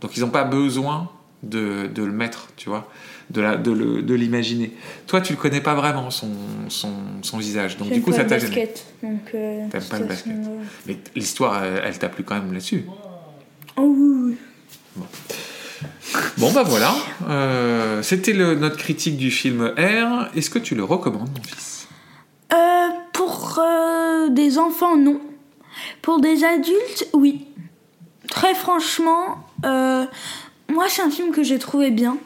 Donc, 0.00 0.16
ils 0.16 0.20
n'ont 0.20 0.30
pas 0.30 0.44
besoin 0.44 1.10
de, 1.42 1.88
de 1.92 2.02
le 2.04 2.12
mettre, 2.12 2.48
tu 2.56 2.68
vois, 2.68 2.88
de, 3.30 4.14
l'imaginer. 4.14 4.72
Toi, 5.08 5.20
tu 5.20 5.32
le 5.32 5.38
connais 5.38 5.60
pas 5.60 5.74
vraiment, 5.74 6.10
son, 6.10 6.28
son, 6.68 6.92
son 7.22 7.38
visage. 7.38 7.76
Donc, 7.76 7.90
du 7.90 8.00
coup, 8.00 8.12
ça 8.12 8.24
t'a 8.24 8.38
gêné. 8.38 8.68
euh, 9.04 9.66
T'aimes 9.68 9.82
pas 9.90 9.98
le 9.98 10.04
basket. 10.04 10.36
façon, 10.36 10.56
Mais 10.86 10.96
l'histoire, 11.16 11.64
elle, 11.64 11.82
elle 11.86 11.98
t'a 11.98 12.08
plu 12.08 12.22
quand 12.22 12.34
même 12.36 12.52
là-dessus. 12.52 12.84
Oh 13.76 13.82
oui, 13.82 14.16
oui. 14.30 14.36
Bon, 16.38 16.52
bah 16.52 16.62
voilà. 16.62 16.94
Euh, 17.28 18.02
C'était 18.02 18.32
notre 18.32 18.76
critique 18.76 19.16
du 19.16 19.30
film 19.30 19.72
R. 19.76 20.28
Est-ce 20.36 20.50
que 20.50 20.58
tu 20.58 20.74
le 20.74 20.84
recommandes, 20.84 21.30
mon 21.36 21.42
fils? 21.42 21.88
Euh, 22.52 22.88
pour 23.12 23.58
euh, 23.58 24.28
des 24.28 24.58
enfants, 24.58 24.96
non. 24.96 25.20
Pour 26.02 26.20
des 26.20 26.44
adultes, 26.44 27.08
oui. 27.12 27.46
Très 28.28 28.54
franchement, 28.54 29.44
moi, 29.62 30.84
c'est 30.88 31.02
un 31.02 31.10
film 31.10 31.32
que 31.32 31.42
j'ai 31.42 31.58
trouvé 31.58 31.90
bien. 31.90 32.18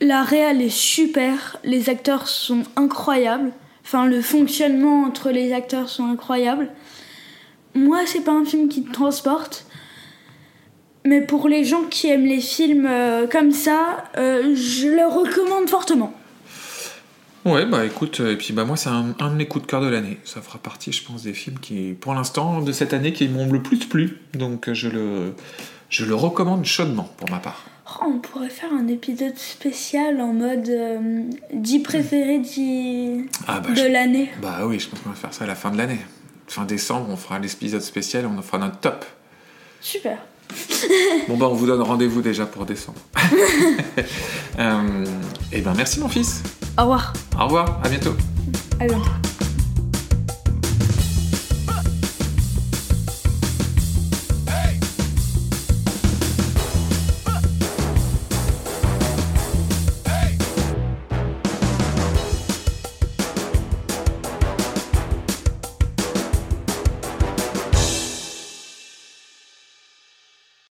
La 0.00 0.22
réal 0.22 0.60
est 0.60 0.70
super, 0.70 1.58
les 1.64 1.88
acteurs 1.88 2.28
sont 2.28 2.64
incroyables. 2.76 3.52
Enfin, 3.84 4.06
le 4.06 4.20
fonctionnement 4.20 5.04
entre 5.04 5.30
les 5.30 5.52
acteurs 5.52 5.88
sont 5.88 6.06
incroyables. 6.06 6.70
Moi, 7.74 8.00
c'est 8.06 8.22
pas 8.22 8.32
un 8.32 8.44
film 8.44 8.68
qui 8.68 8.82
te 8.84 8.92
transporte. 8.92 9.66
Mais 11.06 11.20
pour 11.20 11.48
les 11.48 11.64
gens 11.64 11.82
qui 11.90 12.08
aiment 12.10 12.24
les 12.26 12.40
films 12.40 12.86
euh, 12.88 13.26
comme 13.26 13.50
ça, 13.52 14.04
euh, 14.16 14.54
je 14.56 14.88
le 14.88 15.06
recommande 15.06 15.68
fortement. 15.68 16.14
Ouais, 17.44 17.66
bah 17.66 17.84
écoute, 17.84 18.20
euh, 18.20 18.32
et 18.32 18.36
puis 18.36 18.54
bah 18.54 18.64
moi, 18.64 18.76
c'est 18.78 18.88
un, 18.88 19.14
un 19.20 19.28
de 19.30 19.34
mes 19.34 19.46
coups 19.46 19.66
de 19.66 19.70
cœur 19.70 19.82
de 19.82 19.88
l'année. 19.88 20.18
Ça 20.24 20.40
fera 20.40 20.58
partie, 20.58 20.92
je 20.92 21.04
pense, 21.04 21.22
des 21.24 21.34
films 21.34 21.58
qui, 21.58 21.94
pour 22.00 22.14
l'instant, 22.14 22.62
de 22.62 22.72
cette 22.72 22.94
année, 22.94 23.12
qui 23.12 23.28
m'ont 23.28 23.52
le 23.52 23.62
plus 23.62 23.76
plu. 23.80 24.18
Donc, 24.32 24.72
je 24.72 24.88
le, 24.88 25.34
je 25.90 26.06
le 26.06 26.14
recommande 26.14 26.64
chaudement, 26.64 27.10
pour 27.18 27.28
ma 27.30 27.38
part. 27.38 27.66
Oh, 28.00 28.04
on 28.06 28.18
pourrait 28.18 28.48
faire 28.48 28.72
un 28.72 28.88
épisode 28.88 29.36
spécial 29.36 30.22
en 30.22 30.32
mode 30.32 30.70
euh, 30.70 31.20
10 31.52 31.80
préférés 31.80 32.38
dix- 32.38 33.26
Ah 33.46 33.60
bah, 33.60 33.68
de 33.72 33.74
je- 33.74 33.84
l'année. 33.92 34.30
bah 34.40 34.60
oui, 34.64 34.80
je 34.80 34.88
pense 34.88 35.00
qu'on 35.00 35.10
va 35.10 35.14
faire 35.14 35.34
ça 35.34 35.44
à 35.44 35.46
la 35.46 35.54
fin 35.54 35.70
de 35.70 35.76
l'année. 35.76 36.00
Fin 36.46 36.64
décembre, 36.64 37.08
on 37.10 37.16
fera 37.16 37.38
l'épisode 37.38 37.82
spécial, 37.82 38.24
on 38.24 38.38
en 38.38 38.42
fera 38.42 38.56
notre 38.56 38.78
top. 38.78 39.04
Super. 39.82 40.16
Bon 41.28 41.36
bah 41.36 41.46
on 41.50 41.54
vous 41.54 41.66
donne 41.66 41.80
rendez-vous 41.80 42.22
déjà 42.22 42.46
pour 42.46 42.66
décembre. 42.66 42.98
euh, 44.58 45.04
et 45.52 45.60
ben 45.60 45.72
merci 45.76 46.00
mon 46.00 46.08
fils. 46.08 46.42
Au 46.78 46.82
revoir. 46.82 47.12
Au 47.38 47.44
revoir, 47.44 47.80
à 47.82 47.88
bientôt. 47.88 48.14
À 48.80 48.86
bientôt. 48.86 49.33